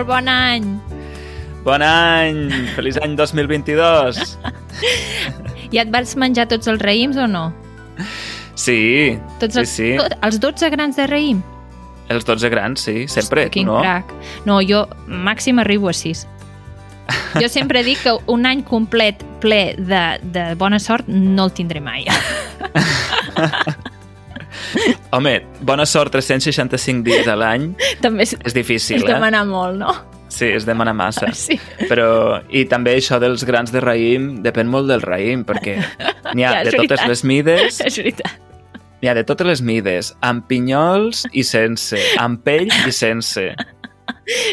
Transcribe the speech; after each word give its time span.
molt 0.00 0.08
bon 0.08 0.28
any! 0.32 0.64
Bon 1.64 1.82
any! 1.84 2.48
Feliç 2.72 2.96
any 3.04 3.16
2022! 3.18 4.22
Ja 5.74 5.84
et 5.84 5.90
vas 5.92 6.14
menjar 6.16 6.46
tots 6.48 6.70
els 6.72 6.80
raïms 6.80 7.18
o 7.20 7.26
no? 7.28 7.50
Sí, 8.56 9.18
Tots 9.42 9.54
sí, 9.54 9.60
els, 9.60 9.74
sí. 9.76 9.90
Tot, 10.00 10.14
els 10.24 10.40
12 10.40 10.70
grans 10.72 10.96
de 10.96 11.06
raïm? 11.10 11.42
Els 12.10 12.24
12 12.26 12.48
grans, 12.50 12.80
sí, 12.88 13.04
sempre, 13.12 13.44
Quin 13.52 13.68
no? 13.68 13.78
crac. 13.84 14.08
No, 14.48 14.58
jo 14.64 14.86
màxim 15.06 15.60
arribo 15.62 15.92
a 15.92 15.94
6. 15.94 16.24
Jo 17.36 17.48
sempre 17.52 17.84
dic 17.86 18.00
que 18.02 18.16
un 18.32 18.48
any 18.48 18.64
complet 18.66 19.20
ple 19.44 19.76
de, 19.78 20.02
de 20.32 20.48
bona 20.58 20.80
sort 20.82 21.08
no 21.12 21.46
el 21.50 21.54
tindré 21.54 21.84
mai. 21.84 22.08
Home, 25.16 25.34
bona 25.66 25.86
sort 25.88 26.12
365 26.14 27.02
dies 27.06 27.28
a 27.28 27.36
l'any 27.38 27.70
També 28.02 28.24
és, 28.26 28.36
és 28.44 28.54
difícil, 28.56 29.00
és 29.00 29.04
eh? 29.06 29.12
demanar 29.14 29.44
molt, 29.48 29.78
no? 29.80 29.94
Sí, 30.30 30.46
és 30.54 30.62
demanar 30.62 30.92
massa. 30.94 31.32
Sí. 31.34 31.56
Però, 31.90 32.38
i 32.54 32.62
també 32.70 32.92
això 33.00 33.18
dels 33.18 33.42
grans 33.48 33.72
de 33.74 33.80
raïm 33.82 34.36
depèn 34.44 34.68
molt 34.70 34.86
del 34.86 35.02
raïm, 35.02 35.42
perquè 35.48 35.74
n'hi 36.36 36.46
ha 36.46 36.52
Ja, 36.60 36.62
de 36.68 36.76
totes 36.78 37.02
les 37.10 37.24
mides, 37.26 37.80
És 37.88 37.98
veritat. 37.98 38.36
n'hi 39.02 39.10
ha 39.10 39.14
de 39.18 39.24
totes 39.26 39.48
les 39.48 39.62
mides, 39.66 40.12
amb 40.22 40.46
pinyols 40.46 41.24
i 41.32 41.42
sense, 41.42 41.98
amb 42.22 42.44
pell 42.46 42.70
i 42.70 42.94
sense. 42.94 43.48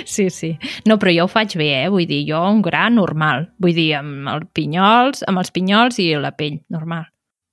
Sí, 0.06 0.30
sí. 0.34 0.50
No, 0.90 0.98
però 0.98 1.14
jo 1.14 1.28
ho 1.28 1.30
faig 1.30 1.54
bé, 1.60 1.70
eh? 1.84 1.90
Vull 1.94 2.08
dir, 2.10 2.24
jo 2.30 2.42
un 2.50 2.64
gra 2.66 2.88
normal. 2.94 3.52
Vull 3.62 3.76
dir, 3.78 3.92
amb 4.00 4.30
els 4.34 4.50
pinyols, 4.58 5.22
amb 5.30 5.42
els 5.44 5.54
pinyols 5.54 6.02
i 6.02 6.10
la 6.18 6.34
pell, 6.38 6.58
normal. 6.74 7.06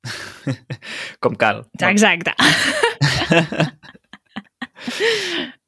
Com 1.25 1.35
cal. 1.41 1.65
Exacte. 1.81 2.35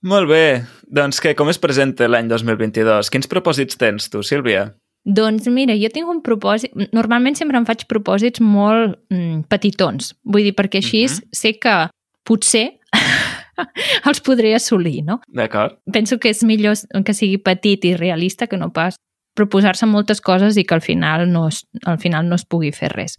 Molt 0.06 0.28
bé. 0.30 0.42
Doncs 0.86 1.20
què, 1.22 1.34
com 1.38 1.48
es 1.50 1.58
presenta 1.62 2.06
l'any 2.08 2.28
2022? 2.30 3.08
Quins 3.12 3.28
propòsits 3.30 3.78
tens 3.80 4.10
tu, 4.12 4.22
Sílvia? 4.26 4.68
Doncs 5.06 5.46
mira, 5.54 5.74
jo 5.78 5.88
tinc 5.94 6.08
un 6.10 6.20
propòsit... 6.26 6.72
Normalment 6.94 7.36
sempre 7.38 7.58
em 7.60 7.66
faig 7.66 7.84
propòsits 7.90 8.42
molt 8.42 8.96
mm, 9.12 9.44
petitons. 9.50 10.12
Vull 10.26 10.48
dir, 10.48 10.54
perquè 10.58 10.82
així 10.82 11.04
uh 11.04 11.10
Mhm. 11.10 11.16
-huh. 11.16 11.28
sé 11.32 11.52
que 11.58 11.76
potser 12.24 12.78
els 14.08 14.20
podré 14.20 14.54
assolir, 14.54 15.02
no? 15.04 15.20
D'acord? 15.28 15.78
Penso 15.92 16.18
que 16.18 16.28
és 16.30 16.42
millor 16.42 16.76
que 17.04 17.14
sigui 17.14 17.38
petit 17.38 17.84
i 17.84 17.96
realista 17.96 18.46
que 18.46 18.56
no 18.56 18.72
pas 18.72 18.96
proposar-se 19.34 19.86
moltes 19.86 20.20
coses 20.20 20.56
i 20.56 20.64
que 20.64 20.74
al 20.74 20.80
final 20.80 21.30
no 21.30 21.48
es, 21.48 21.66
al 21.84 21.98
final 21.98 22.26
no 22.28 22.34
es 22.34 22.44
pugui 22.44 22.72
fer 22.72 22.88
res. 22.92 23.16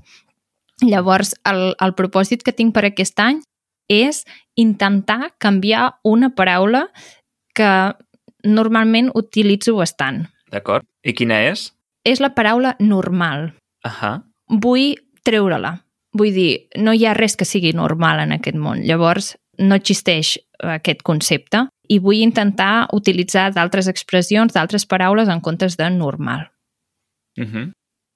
Llavors, 0.85 1.33
el, 1.49 1.73
el 1.81 1.93
propòsit 1.97 2.43
que 2.45 2.53
tinc 2.53 2.75
per 2.75 2.85
aquest 2.85 3.19
any 3.19 3.41
és 3.89 4.23
intentar 4.59 5.33
canviar 5.41 5.97
una 6.05 6.29
paraula 6.35 6.87
que 7.57 7.71
normalment 8.43 9.09
utilitzo 9.15 9.75
bastant. 9.79 10.27
D'acord. 10.51 10.85
I 11.03 11.15
quina 11.17 11.39
és? 11.49 11.71
És 12.05 12.21
la 12.23 12.33
paraula 12.35 12.75
normal. 12.79 13.51
Ahà. 13.83 14.21
Vull 14.47 14.95
treure-la. 15.25 15.73
Vull 16.17 16.33
dir, 16.33 16.51
no 16.79 16.93
hi 16.93 17.05
ha 17.05 17.15
res 17.17 17.35
que 17.35 17.45
sigui 17.45 17.73
normal 17.75 18.21
en 18.23 18.35
aquest 18.37 18.57
món. 18.57 18.83
Llavors, 18.85 19.35
no 19.57 19.75
existeix 19.75 20.37
aquest 20.61 21.01
concepte 21.05 21.65
i 21.89 21.99
vull 22.03 22.21
intentar 22.21 22.87
utilitzar 22.93 23.49
d'altres 23.55 23.89
expressions, 23.89 24.53
d'altres 24.53 24.85
paraules 24.85 25.29
en 25.29 25.41
comptes 25.41 25.77
de 25.77 25.89
normal. 25.89 26.47
Uh 27.37 27.45
-huh. 27.45 27.71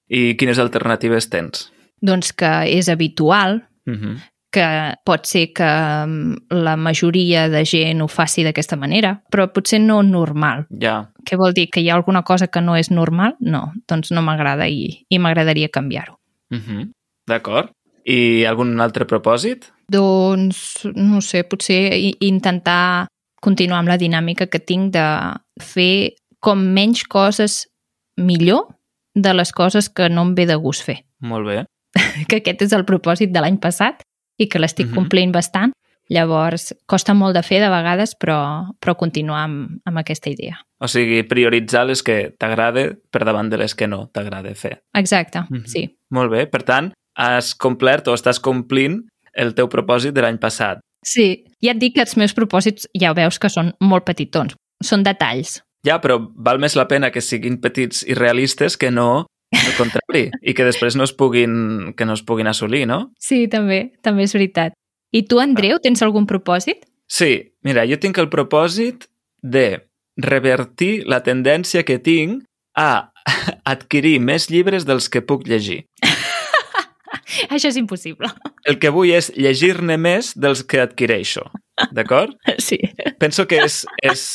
I 0.08 0.36
quines 0.36 0.58
alternatives 0.58 1.28
tens? 1.28 1.72
Doncs 2.02 2.32
que 2.32 2.52
és 2.78 2.88
habitual, 2.88 3.62
Uh 3.86 3.94
-huh. 3.94 4.16
que 4.52 4.94
pot 5.04 5.26
ser 5.26 5.52
que 5.52 5.64
mm, 6.06 6.36
la 6.50 6.76
majoria 6.76 7.48
de 7.48 7.64
gent 7.64 8.00
ho 8.02 8.06
faci 8.08 8.44
d'aquesta 8.44 8.76
manera, 8.76 9.22
però 9.30 9.52
potser 9.52 9.80
no 9.80 10.02
normal. 10.02 10.66
Ja. 10.80 11.10
Què 11.24 11.36
vol 11.36 11.52
dir? 11.52 11.68
Que 11.70 11.80
hi 11.80 11.88
ha 11.90 11.94
alguna 11.94 12.22
cosa 12.22 12.46
que 12.46 12.60
no 12.60 12.76
és 12.76 12.90
normal? 12.90 13.34
No, 13.40 13.72
doncs 13.88 14.10
no 14.12 14.22
m'agrada 14.22 14.68
i, 14.68 15.06
i 15.08 15.18
m'agradaria 15.18 15.68
canviar-ho. 15.68 16.18
Uh 16.50 16.58
-huh. 16.58 16.90
D'acord. 17.26 17.70
I 18.04 18.44
algun 18.44 18.80
altre 18.80 19.04
propòsit? 19.04 19.72
Doncs, 19.88 20.88
no 20.94 21.20
sé, 21.20 21.44
potser 21.44 22.14
intentar 22.20 23.06
continuar 23.40 23.78
amb 23.78 23.88
la 23.88 23.98
dinàmica 23.98 24.46
que 24.46 24.58
tinc 24.58 24.92
de 24.92 25.34
fer 25.60 26.14
com 26.40 26.58
menys 26.58 27.04
coses 27.04 27.68
millor 28.16 28.66
de 29.14 29.32
les 29.34 29.52
coses 29.52 29.88
que 29.88 30.08
no 30.08 30.22
em 30.22 30.34
ve 30.34 30.46
de 30.46 30.54
gust 30.56 30.82
fer. 30.84 31.04
Molt 31.20 31.46
bé. 31.46 31.64
Que 32.28 32.36
aquest 32.40 32.62
és 32.62 32.72
el 32.72 32.84
propòsit 32.88 33.32
de 33.32 33.40
l'any 33.40 33.58
passat 33.60 34.02
i 34.38 34.48
que 34.48 34.58
l'estic 34.58 34.86
Mhm. 34.88 34.94
complint 34.94 35.32
bastant. 35.32 35.72
Llavors, 36.12 36.74
costa 36.86 37.14
molt 37.14 37.34
de 37.36 37.42
fer 37.42 37.60
de 37.62 37.68
vegades, 37.70 38.14
però, 38.18 38.68
però 38.80 38.96
continuar 38.98 39.44
amb, 39.44 39.78
amb 39.86 39.98
aquesta 39.98 40.28
idea. 40.30 40.58
O 40.82 40.88
sigui, 40.88 41.22
prioritzar 41.22 41.86
les 41.86 42.02
que 42.02 42.34
t'agrada 42.38 42.88
per 43.10 43.24
davant 43.24 43.48
de 43.48 43.56
les 43.56 43.74
que 43.74 43.86
no 43.86 44.08
t'agrada 44.12 44.52
fer. 44.54 44.82
Exacte, 44.94 45.40
Mhm. 45.48 45.64
sí. 45.66 45.96
Molt 46.10 46.30
bé. 46.32 46.46
Per 46.50 46.62
tant, 46.64 46.92
has 47.16 47.54
complert 47.54 48.08
o 48.08 48.14
estàs 48.14 48.40
complint 48.40 49.06
el 49.34 49.54
teu 49.54 49.68
propòsit 49.68 50.12
de 50.12 50.20
l'any 50.22 50.38
passat. 50.38 50.80
Sí, 51.04 51.44
ja 51.62 51.70
et 51.72 51.78
dic 51.78 51.94
que 51.94 52.00
els 52.00 52.16
meus 52.16 52.34
propòsits 52.34 52.88
ja 53.00 53.10
ho 53.10 53.14
veus 53.14 53.38
que 53.38 53.48
són 53.48 53.72
molt 53.80 54.04
petitons. 54.04 54.54
Són 54.82 55.02
detalls. 55.02 55.62
Ja, 55.84 56.00
però 56.00 56.18
val 56.36 56.58
més 56.58 56.76
la 56.76 56.86
pena 56.88 57.10
que 57.10 57.20
siguin 57.20 57.60
petits 57.60 58.04
i 58.06 58.14
realistes 58.14 58.76
que 58.76 58.90
no 58.90 59.26
al 59.52 59.74
contrari, 59.76 60.24
i 60.40 60.54
que 60.56 60.66
després 60.66 60.96
no 60.96 61.04
es 61.04 61.12
puguin, 61.12 61.92
que 61.96 62.06
no 62.08 62.16
es 62.16 62.24
puguin 62.26 62.48
assolir, 62.50 62.86
no? 62.88 63.12
Sí, 63.20 63.44
també, 63.52 63.92
també 64.02 64.26
és 64.26 64.34
veritat. 64.36 64.76
I 65.12 65.26
tu, 65.28 65.40
Andreu, 65.42 65.78
tens 65.84 66.02
algun 66.02 66.26
propòsit? 66.28 66.86
Sí, 67.12 67.52
mira, 67.66 67.84
jo 67.88 67.98
tinc 68.00 68.16
el 68.18 68.30
propòsit 68.32 69.06
de 69.42 69.84
revertir 70.16 71.04
la 71.08 71.20
tendència 71.24 71.84
que 71.84 71.98
tinc 72.00 72.44
a 72.78 73.12
adquirir 73.74 74.18
més 74.24 74.48
llibres 74.50 74.86
dels 74.88 75.10
que 75.12 75.24
puc 75.24 75.44
llegir. 75.48 75.82
Això 77.52 77.68
és 77.68 77.78
impossible. 77.80 78.30
El 78.68 78.78
que 78.80 78.92
vull 78.94 79.12
és 79.12 79.30
llegir-ne 79.36 79.98
més 80.00 80.32
dels 80.38 80.64
que 80.64 80.82
adquireixo, 80.82 81.48
d'acord? 81.92 82.36
Sí. 82.62 82.80
Penso 83.20 83.48
que 83.48 83.64
és... 83.64 83.82
és... 84.02 84.28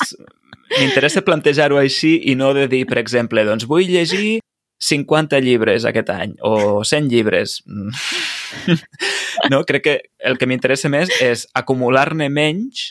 M'interessa 0.68 1.22
plantejar-ho 1.24 1.78
així 1.80 2.18
i 2.28 2.34
no 2.36 2.50
de 2.52 2.66
dir, 2.68 2.82
per 2.90 2.98
exemple, 3.00 3.40
doncs 3.48 3.64
vull 3.70 3.88
llegir 3.88 4.42
50 4.80 5.40
llibres 5.42 5.86
aquest 5.90 6.10
any 6.14 6.36
o 6.42 6.84
100 6.86 7.10
llibres. 7.10 7.62
Mm. 7.66 7.90
No, 9.52 9.64
crec 9.66 9.84
que 9.84 9.96
el 10.26 10.38
que 10.40 10.48
m'interessa 10.50 10.90
més 10.90 11.12
és 11.22 11.44
acumular-ne 11.56 12.26
menys 12.34 12.88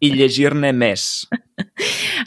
i 0.00 0.10
llegir-ne 0.14 0.70
més. 0.72 1.26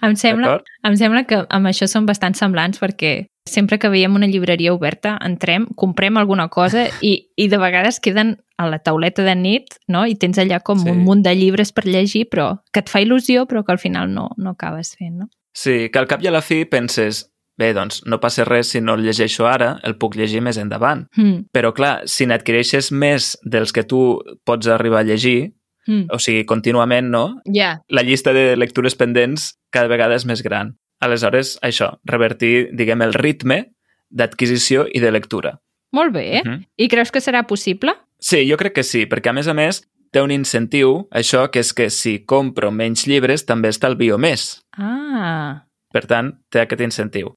Em 0.06 0.14
sembla, 0.20 0.60
em 0.86 0.96
sembla 1.00 1.24
que 1.28 1.40
amb 1.50 1.70
això 1.72 1.88
són 1.90 2.06
bastant 2.06 2.38
semblants 2.38 2.80
perquè 2.80 3.26
sempre 3.50 3.80
que 3.82 3.90
veiem 3.90 4.16
una 4.16 4.28
llibreria 4.30 4.74
oberta 4.76 5.16
entrem, 5.26 5.66
comprem 5.76 6.20
alguna 6.20 6.48
cosa 6.54 6.86
i, 7.02 7.30
i 7.36 7.48
de 7.50 7.58
vegades 7.58 8.00
queden 8.04 8.36
a 8.58 8.68
la 8.70 8.80
tauleta 8.84 9.24
de 9.26 9.34
nit 9.40 9.78
no? 9.88 10.06
i 10.06 10.16
tens 10.20 10.38
allà 10.38 10.60
com 10.62 10.80
Sí. 10.84 10.90
un 10.92 11.02
munt 11.08 11.24
de 11.26 11.34
llibres 11.36 11.72
per 11.74 11.86
llegir 11.88 12.28
però 12.30 12.60
que 12.74 12.84
et 12.86 12.90
fa 12.92 13.02
il·lusió 13.02 13.48
però 13.48 13.64
que 13.66 13.72
al 13.74 13.80
final 13.82 14.14
no, 14.14 14.30
no 14.38 14.54
acabes 14.56 14.94
fent. 15.00 15.16
No? 15.24 15.30
Sí, 15.58 15.90
que 15.90 16.00
al 16.00 16.08
cap 16.08 16.22
i 16.24 16.30
a 16.30 16.36
la 16.36 16.44
fi 16.46 16.66
penses 16.66 17.26
bé, 17.58 17.74
doncs 17.74 18.04
no 18.06 18.20
passa 18.20 18.46
res 18.46 18.70
si 18.74 18.82
no 18.82 18.94
el 18.96 19.04
llegeixo 19.04 19.48
ara, 19.50 19.80
el 19.84 19.96
puc 19.98 20.16
llegir 20.16 20.42
més 20.42 20.58
endavant. 20.58 21.08
Mm, 21.18 21.48
Però 21.52 21.74
clar, 21.74 22.02
si 22.06 22.26
n'adquireixes 22.30 22.92
més 22.92 23.38
dels 23.44 23.74
que 23.74 23.84
tu 23.84 24.20
pots 24.46 24.68
arribar 24.68 25.00
a 25.00 25.08
llegir, 25.08 25.54
mm. 25.88 26.08
o 26.14 26.20
sigui, 26.20 26.46
contínuament, 26.46 27.10
no? 27.10 27.42
Ja, 27.54 27.80
La 27.90 28.04
llista 28.04 28.34
de 28.34 28.56
lectures 28.56 28.96
pendents 28.96 29.56
cada 29.72 29.88
vegada 29.88 30.16
és 30.16 30.26
més 30.26 30.44
gran. 30.44 30.76
Aleshores, 31.02 31.60
això, 31.62 32.00
revertir, 32.06 32.70
diguem, 32.74 33.02
el 33.02 33.14
ritme 33.14 33.72
d'adquisició 34.10 34.88
i 34.94 35.00
de 35.00 35.12
lectura. 35.12 35.60
molt 35.92 36.14
bé. 36.14 36.42
Mhm. 36.46 36.66
I 36.78 36.88
creus 36.90 37.12
que 37.12 37.20
serà 37.22 37.46
possible? 37.48 37.94
Sí, 38.20 38.48
jo 38.50 38.58
crec 38.58 38.74
que 38.74 38.84
sí, 38.84 39.06
perquè 39.06 39.30
a 39.30 39.34
més 39.34 39.48
a 39.48 39.54
més 39.54 39.82
té 40.12 40.22
un 40.22 40.32
incentiu, 40.32 41.08
això, 41.12 41.50
que 41.52 41.60
és 41.60 41.74
que 41.74 41.90
si 41.90 42.20
compro 42.26 42.72
menys 42.72 43.06
llibres 43.08 43.46
també 43.46 43.70
estalvio 43.70 44.18
més. 44.18 44.62
Ah, 44.78 45.64
Per 45.94 46.06
tant, 46.06 46.34
té 46.52 46.60
aquest 46.60 46.82
incentiu. 46.82 47.34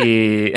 I... 0.00 0.52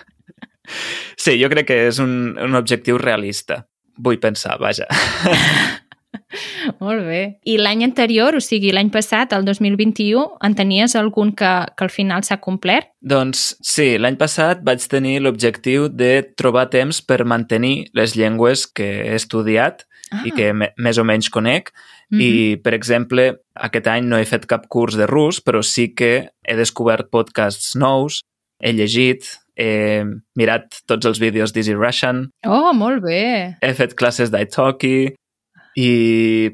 sí, 1.22 1.36
jo 1.40 1.50
crec 1.52 1.68
que 1.70 1.78
és 1.88 2.00
un, 2.02 2.36
un 2.40 2.58
objectiu 2.58 2.98
realista. 3.00 3.64
Vull 4.00 4.20
pensar, 4.22 4.56
vaja. 4.62 4.86
molt 6.84 7.04
bé. 7.04 7.22
I 7.44 7.58
l'any 7.60 7.84
anterior, 7.84 8.38
o 8.38 8.40
sigui, 8.44 8.72
l'any 8.72 8.88
passat, 8.94 9.34
el 9.36 9.44
2021, 9.44 10.24
en 10.46 10.56
tenies 10.56 10.96
algun 10.96 11.34
que, 11.36 11.52
que 11.76 11.86
al 11.86 11.92
final 11.92 12.24
s'ha 12.24 12.40
complert? 12.40 12.90
Doncs 13.00 13.50
sí, 13.60 13.92
l'any 14.00 14.16
passat 14.20 14.64
vaig 14.64 14.86
tenir 14.88 15.18
l'objectiu 15.24 15.90
de 15.92 16.22
trobar 16.38 16.70
temps 16.72 17.02
per 17.04 17.22
mantenir 17.28 17.90
les 17.98 18.16
llengües 18.16 18.66
que 18.66 18.90
he 19.10 19.14
estudiat 19.18 19.84
Ah, 20.10 20.24
i 20.26 20.32
que 20.34 20.50
me, 20.52 20.72
més 20.82 20.98
o 20.98 21.04
menys 21.06 21.30
conec. 21.30 21.70
mhm. 22.10 22.20
I, 22.20 22.56
per 22.64 22.74
exemple, 22.74 23.28
aquest 23.54 23.86
any 23.86 24.08
no 24.10 24.18
he 24.18 24.26
fet 24.26 24.46
cap 24.50 24.66
curs 24.68 24.96
de 24.98 25.06
rus, 25.06 25.38
però 25.40 25.62
sí 25.62 25.94
que 25.94 26.30
he 26.42 26.56
descobert 26.58 27.10
podcasts 27.10 27.76
nous, 27.76 28.24
he 28.60 28.72
llegit, 28.76 29.26
he 29.56 30.02
mirat 30.38 30.80
tots 30.88 31.06
els 31.08 31.18
vídeos 31.20 31.52
d'Easy 31.52 31.74
Russian, 31.76 32.28
Oh, 32.46 32.72
molt 32.72 33.02
bé. 33.04 33.56
he 33.60 33.72
fet 33.74 33.94
classes 33.98 34.30
d'italki 34.32 35.12
i, 35.76 35.90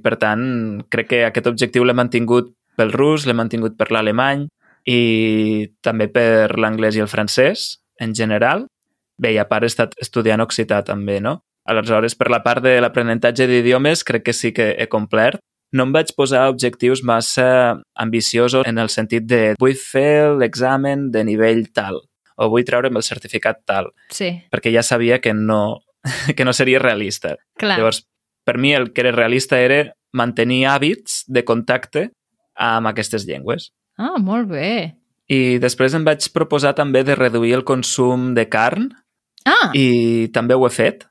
per 0.03 0.17
tant, 0.20 0.82
crec 0.93 1.08
que 1.12 1.25
aquest 1.26 1.47
objectiu 1.50 1.85
l'he 1.85 1.94
mantingut 1.97 2.53
pel 2.76 2.93
rus, 2.93 3.26
l'he 3.26 3.35
mantingut 3.37 3.76
per 3.79 3.91
l'alemany 3.94 4.47
i 4.87 5.00
també 5.82 6.08
per 6.12 6.53
l'anglès 6.58 6.97
i 6.97 7.03
el 7.03 7.08
francès, 7.11 7.79
en 8.00 8.12
general. 8.14 8.67
Bé, 9.19 9.32
i 9.32 9.38
a 9.41 9.47
part 9.49 9.64
he 9.64 9.70
estat 9.73 9.94
estudiant 10.03 10.43
occità 10.44 10.82
també, 10.85 11.20
no? 11.25 11.38
Aleshores, 11.67 12.14
per 12.14 12.29
la 12.31 12.43
part 12.44 12.62
de 12.62 12.76
l'aprenentatge 12.81 13.47
d'idiomes, 13.49 14.05
crec 14.05 14.26
que 14.29 14.35
sí 14.37 14.53
que 14.55 14.75
he 14.79 14.87
complert. 14.93 15.41
No 15.76 15.87
em 15.87 15.93
vaig 15.94 16.12
posar 16.17 16.46
objectius 16.50 17.02
massa 17.05 17.76
ambiciosos 17.94 18.67
en 18.67 18.81
el 18.81 18.90
sentit 18.93 19.26
de 19.28 19.40
vull 19.61 19.76
fer 19.76 20.32
l'examen 20.40 21.11
de 21.12 21.25
nivell 21.28 21.67
tal 21.76 22.00
o 22.37 22.50
vull 22.52 22.67
treure'm 22.69 22.96
el 22.96 23.05
certificat 23.05 23.62
tal. 23.69 23.90
Sí. 24.12 24.31
Perquè 24.52 24.73
ja 24.73 24.84
sabia 24.84 25.20
que 25.25 25.32
no, 25.37 25.81
que 26.37 26.44
no 26.44 26.52
seria 26.56 26.81
realista. 26.82 27.37
Clar. 27.61 27.81
Llavors, 27.81 28.05
per 28.44 28.58
mi 28.62 28.75
el 28.76 28.93
que 28.93 29.05
era 29.05 29.14
realista 29.17 29.61
era 29.61 29.82
mantenir 30.17 30.64
hàbits 30.70 31.25
de 31.28 31.44
contacte 31.44 32.11
amb 32.56 32.88
aquestes 32.88 33.26
llengües. 33.29 33.72
Ah, 34.00 34.17
molt 34.20 34.49
bé. 34.52 34.96
I 35.29 35.58
després 35.58 35.96
em 35.96 36.05
vaig 36.06 36.29
proposar 36.32 36.76
també 36.79 37.02
de 37.05 37.17
reduir 37.19 37.56
el 37.56 37.67
consum 37.67 38.31
de 38.37 38.46
carn 38.49 38.93
Ah, 39.46 39.70
i 39.79 40.29
també 40.34 40.56
ho 40.58 40.67
he 40.67 40.72
fet. 40.75 41.06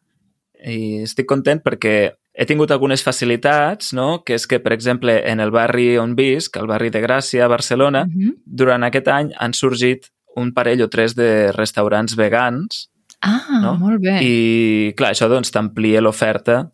I 0.59 1.05
estic 1.05 1.27
content 1.29 1.61
perquè 1.63 1.95
he 2.35 2.45
tingut 2.45 2.71
algunes 2.71 3.03
facilitats, 3.03 3.93
no? 3.95 4.23
que 4.27 4.35
és 4.35 4.45
que, 4.47 4.59
per 4.59 4.73
exemple, 4.75 5.15
en 5.31 5.39
el 5.39 5.53
barri 5.55 5.95
on 5.97 6.17
visc, 6.17 6.57
el 6.59 6.67
barri 6.67 6.91
de 6.91 7.01
Gràcia, 7.03 7.45
a 7.45 7.51
Barcelona, 7.51 8.05
mhm. 8.09 8.41
durant 8.45 8.83
aquest 8.83 9.07
any 9.07 9.31
han 9.39 9.55
sorgit 9.55 10.11
un 10.35 10.51
parell 10.53 10.83
o 10.83 10.89
tres 10.91 11.15
de 11.15 11.51
restaurants 11.55 12.17
vegans 12.19 12.89
ah 13.25 13.59
No? 13.61 13.75
molt 13.79 14.01
bé. 14.03 14.19
I... 14.21 14.93
clar, 14.97 15.13
això 15.15 15.29
doncs 15.31 15.51
t'amplia 15.53 16.03
l'oferta 16.03 16.65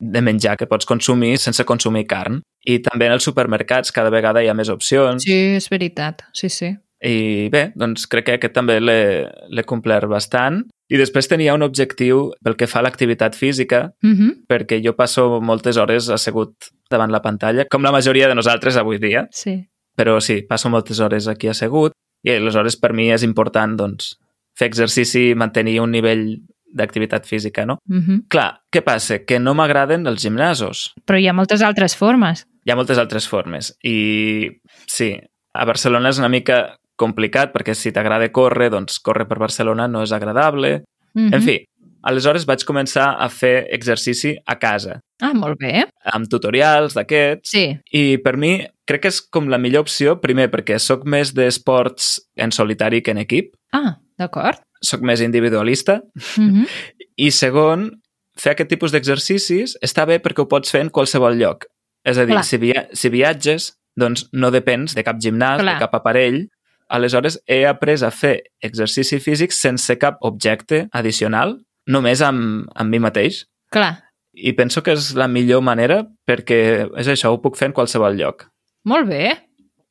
de 0.00 0.20
menjar 0.20 0.56
que 0.58 0.66
pots 0.66 0.88
consumir 0.88 1.36
sense 1.38 1.64
consumir 1.64 2.06
carn. 2.10 2.40
I 2.66 2.80
també 2.82 3.06
en 3.06 3.14
els 3.14 3.24
supermercats 3.24 3.94
cada 3.94 4.10
vegada 4.10 4.42
hi 4.42 4.50
ha 4.50 4.56
més 4.58 4.72
opcions. 4.72 5.22
sí, 5.22 5.56
és 5.56 5.68
veritat. 5.70 6.26
Sí, 6.34 6.50
sí. 6.50 6.72
I 7.06 7.48
bé, 7.52 7.70
doncs 7.76 8.08
crec 8.10 8.26
que 8.26 8.36
aquest 8.40 8.56
també 8.56 8.80
l'he 8.80 9.64
complert 9.68 10.08
bastant. 10.10 10.64
I 10.88 10.96
després 11.00 11.26
tenia 11.28 11.54
un 11.54 11.62
objectiu 11.66 12.30
pel 12.44 12.54
que 12.56 12.68
fa 12.70 12.78
a 12.78 12.82
l'activitat 12.86 13.34
física, 13.34 13.92
Mhm. 14.02 14.44
perquè 14.48 14.80
jo 14.84 14.94
passo 14.94 15.40
moltes 15.40 15.76
hores 15.76 16.08
assegut 16.10 16.54
davant 16.90 17.10
la 17.10 17.22
pantalla, 17.22 17.64
com 17.68 17.82
la 17.82 17.90
majoria 17.92 18.28
de 18.28 18.34
nosaltres 18.34 18.76
avui 18.76 18.98
dia, 18.98 19.26
Sí. 19.32 19.66
però 19.96 20.20
sí, 20.20 20.42
passo 20.42 20.68
moltes 20.70 21.00
hores 21.00 21.26
aquí 21.26 21.48
assegut 21.48 21.92
i 22.24 22.30
aleshores 22.30 22.76
per 22.76 22.92
mi 22.92 23.10
és 23.10 23.22
important 23.24 23.76
doncs, 23.76 24.16
fer 24.56 24.68
exercici 24.68 25.30
i 25.30 25.34
mantenir 25.34 25.80
un 25.80 25.90
nivell 25.90 26.38
d'activitat 26.72 27.24
física, 27.26 27.64
no? 27.66 27.78
Mhm. 27.88 28.26
Clar, 28.28 28.60
què 28.72 28.82
passa? 28.82 29.24
Que 29.24 29.38
no 29.38 29.54
m'agraden 29.54 30.06
els 30.06 30.22
gimnasos. 30.22 30.92
Però 31.06 31.18
hi 31.20 31.26
ha 31.28 31.32
moltes 31.32 31.62
altres 31.62 31.96
formes. 31.96 32.46
Hi 32.64 32.70
ha 32.70 32.76
moltes 32.76 32.98
altres 32.98 33.26
formes 33.28 33.76
i 33.82 34.50
sí, 34.86 35.18
a 35.54 35.64
Barcelona 35.64 36.08
és 36.10 36.18
una 36.18 36.28
mica 36.28 36.76
complicat 36.96 37.52
perquè 37.54 37.74
si 37.74 37.92
t'agrada 37.92 38.30
córrer, 38.32 38.70
doncs 38.70 38.98
córrer 39.00 39.26
per 39.28 39.38
Barcelona 39.38 39.86
no 39.88 40.02
és 40.02 40.12
agradable. 40.12 40.82
Mhm. 41.14 41.34
En 41.34 41.42
fi, 41.42 41.56
aleshores 42.02 42.46
vaig 42.46 42.64
començar 42.64 43.16
a 43.18 43.28
fer 43.28 43.66
exercici 43.70 44.36
a 44.46 44.58
casa, 44.58 45.00
Ah, 45.20 45.32
molt 45.34 45.58
bé. 45.58 45.86
amb 46.04 46.28
tutorials 46.28 46.94
d'aquests, 46.94 47.50
Sí. 47.50 47.78
i 47.92 48.18
per 48.18 48.36
mi 48.36 48.66
crec 48.86 49.02
que 49.02 49.08
és 49.08 49.20
com 49.22 49.48
la 49.48 49.58
millor 49.58 49.82
opció, 49.82 50.20
primer 50.20 50.50
perquè 50.50 50.78
sóc 50.78 51.04
més 51.04 51.32
d'esports 51.34 52.20
en 52.36 52.52
solitari 52.52 53.02
que 53.02 53.10
en 53.10 53.18
equip, 53.18 53.54
Ah, 53.72 53.98
d'acord. 54.18 54.58
sóc 54.82 55.00
més 55.00 55.20
individualista, 55.20 56.02
Mhm. 56.38 56.66
i 57.16 57.30
segon, 57.30 58.00
fer 58.36 58.52
aquest 58.52 58.68
tipus 58.68 58.92
d'exercicis 58.92 59.78
està 59.82 60.06
bé 60.06 60.20
perquè 60.22 60.42
ho 60.42 60.48
pots 60.48 60.70
fer 60.70 60.82
en 60.82 60.90
qualsevol 60.90 61.36
lloc. 61.38 61.64
És 62.04 62.18
a 62.18 62.24
dir, 62.26 62.34
Clar. 62.34 62.44
si, 62.44 62.56
via 62.58 62.88
si 62.92 63.08
viatges, 63.08 63.78
doncs 63.96 64.28
no 64.32 64.50
depens 64.50 64.94
de 64.94 65.02
cap 65.02 65.16
gimnàs, 65.16 65.58
Clar. 65.58 65.74
de 65.74 65.80
cap 65.80 65.94
aparell. 65.94 66.48
Aleshores, 66.88 67.40
he 67.46 67.64
après 67.66 68.02
a 68.06 68.10
fer 68.14 68.44
exercici 68.62 69.18
físic 69.20 69.52
sense 69.52 69.96
cap 69.98 70.18
objecte 70.22 70.86
addicional, 70.92 71.56
només 71.86 72.22
amb, 72.22 72.68
amb 72.74 72.90
mi 72.90 73.00
mateix. 73.02 73.44
Clar. 73.74 73.96
I 74.36 74.52
penso 74.52 74.82
que 74.84 74.92
és 74.92 75.14
la 75.16 75.26
millor 75.32 75.62
manera 75.64 76.02
perquè 76.28 76.60
és 77.00 77.08
això, 77.08 77.32
ho 77.32 77.40
puc 77.42 77.56
fer 77.56 77.70
en 77.70 77.74
qualsevol 77.76 78.14
lloc. 78.18 78.46
Molt 78.84 79.08
bé. 79.08 79.32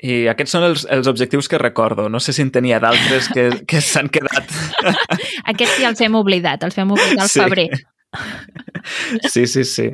I 0.05 0.27
aquests 0.29 0.51
són 0.53 0.63
els, 0.67 0.83
els 0.91 1.07
objectius 1.07 1.47
que 1.49 1.57
recordo. 1.57 2.07
No 2.11 2.19
sé 2.19 2.33
si 2.35 2.43
en 2.43 2.51
tenia 2.51 2.79
d'altres 2.83 3.27
que, 3.33 3.47
que 3.69 3.81
s'han 3.81 4.07
quedat... 4.13 4.51
Aquests 5.51 5.79
ja 5.81 5.89
els 5.89 6.01
hem 6.03 6.15
oblidat, 6.19 6.63
els 6.67 6.75
vam 6.77 6.91
oblidar 6.95 7.25
al 7.25 7.31
Sí. 7.31 7.41
febrer. 7.41 7.69
Sí, 9.29 9.45
sí, 9.47 9.63
sí. 9.65 9.89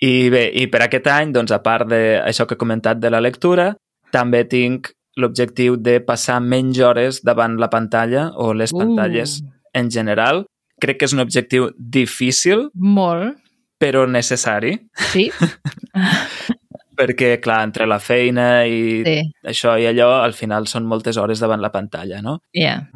I 0.00 0.12
bé, 0.30 0.44
i 0.54 0.66
per 0.70 0.80
aquest 0.86 1.06
any, 1.12 1.32
doncs, 1.34 1.52
a 1.54 1.58
part 1.62 1.88
d'això 1.90 2.46
que 2.46 2.54
he 2.56 2.60
comentat 2.60 2.98
de 3.02 3.10
la 3.10 3.20
lectura, 3.20 3.72
també 4.14 4.44
tinc 4.48 4.90
l'objectiu 5.18 5.76
de 5.76 5.98
passar 6.00 6.38
menys 6.40 6.78
hores 6.80 7.20
davant 7.26 7.58
la 7.60 7.68
pantalla 7.70 8.30
o 8.36 8.52
les 8.54 8.72
Uh. 8.72 8.78
pantalles 8.78 9.42
en 9.74 9.90
general. 9.90 10.46
Crec 10.80 10.98
que 11.00 11.04
és 11.06 11.12
un 11.12 11.20
objectiu 11.20 11.70
difícil, 11.76 12.68
Molt. 12.74 13.36
però 13.78 14.06
necessari, 14.08 14.78
Sí. 14.94 15.30
perquè, 16.98 17.38
clar, 17.40 17.62
entre 17.64 17.86
la 17.86 17.98
feina 18.02 18.64
i 18.66 19.02
Sí. 19.04 19.18
això 19.44 19.76
i 19.80 19.86
allò, 19.86 20.22
al 20.24 20.32
final 20.34 20.66
són 20.66 20.86
moltes 20.86 21.16
hores 21.16 21.38
davant 21.40 21.60
la 21.62 21.70
pantalla, 21.72 22.20
no? 22.22 22.38
Ja. 22.54 22.88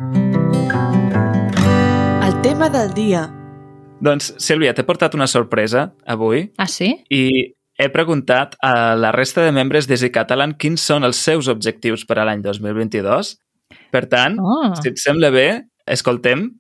El 2.23 2.41
tema 2.43 2.69
del 2.71 2.93
dia. 2.95 3.29
Doncs, 4.03 4.33
Sílvia, 4.43 4.73
t'he 4.75 4.83
portat 4.83 5.15
una 5.15 5.29
sorpresa 5.31 5.93
avui 6.07 6.49
Ah, 6.59 6.67
sí? 6.67 7.05
i 7.11 7.55
he 7.83 7.91
preguntat 7.91 8.55
a 8.63 8.95
la 8.95 9.11
resta 9.15 9.43
de 9.43 9.53
membres 9.55 9.89
d'Easy 9.91 10.13
Catalan 10.15 10.55
quins 10.55 10.83
són 10.87 11.05
els 11.09 11.19
seus 11.19 11.49
objectius 11.51 12.05
per 12.07 12.21
a 12.21 12.27
l'any 12.29 12.43
2022. 12.45 13.35
Per 13.93 14.05
tant, 14.07 14.39
Oh. 14.39 14.75
si 14.81 14.89
et 14.89 14.99
sembla 14.99 15.31
bé, 15.35 15.65
escoltem 15.87 16.51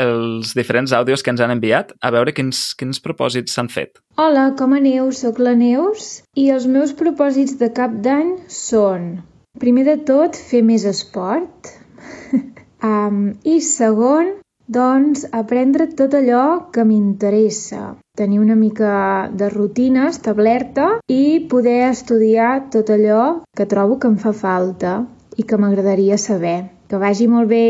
els 0.00 0.54
diferents 0.56 0.92
àudios 0.92 1.22
que 1.22 1.30
ens 1.30 1.40
han 1.40 1.52
enviat 1.52 1.92
a 2.00 2.10
veure 2.10 2.32
quins, 2.32 2.74
quins 2.74 2.98
propòsits 3.00 3.52
s'han 3.52 3.68
fet. 3.68 4.00
Hola, 4.16 4.54
com 4.58 4.72
aneu? 4.72 5.10
Soc 5.12 5.38
la 5.38 5.54
Neus 5.54 6.22
i 6.34 6.48
els 6.50 6.66
meus 6.66 6.94
propòsits 6.96 7.58
de 7.60 7.68
cap 7.76 7.92
d'any 8.02 8.38
són, 8.48 9.22
primer 9.60 9.84
de 9.84 9.98
tot, 10.08 10.34
fer 10.36 10.62
més 10.64 10.84
esport 10.88 11.68
um, 12.82 13.34
i 13.44 13.60
segon, 13.60 14.38
doncs, 14.72 15.26
aprendre 15.36 15.86
tot 15.98 16.14
allò 16.16 16.44
que 16.74 16.84
m'interessa, 16.88 17.94
tenir 18.16 18.40
una 18.40 18.56
mica 18.56 19.28
de 19.32 19.48
rutina 19.52 20.08
establerta 20.08 20.88
i 21.12 21.46
poder 21.50 21.90
estudiar 21.90 22.70
tot 22.74 22.90
allò 22.94 23.42
que 23.56 23.68
trobo 23.68 23.98
que 24.00 24.08
em 24.10 24.16
fa 24.22 24.32
falta 24.32 25.02
i 25.36 25.44
que 25.44 25.58
m'agradaria 25.60 26.18
saber. 26.18 26.70
Que 26.88 27.00
vagi 27.00 27.28
molt 27.28 27.48
bé! 27.52 27.66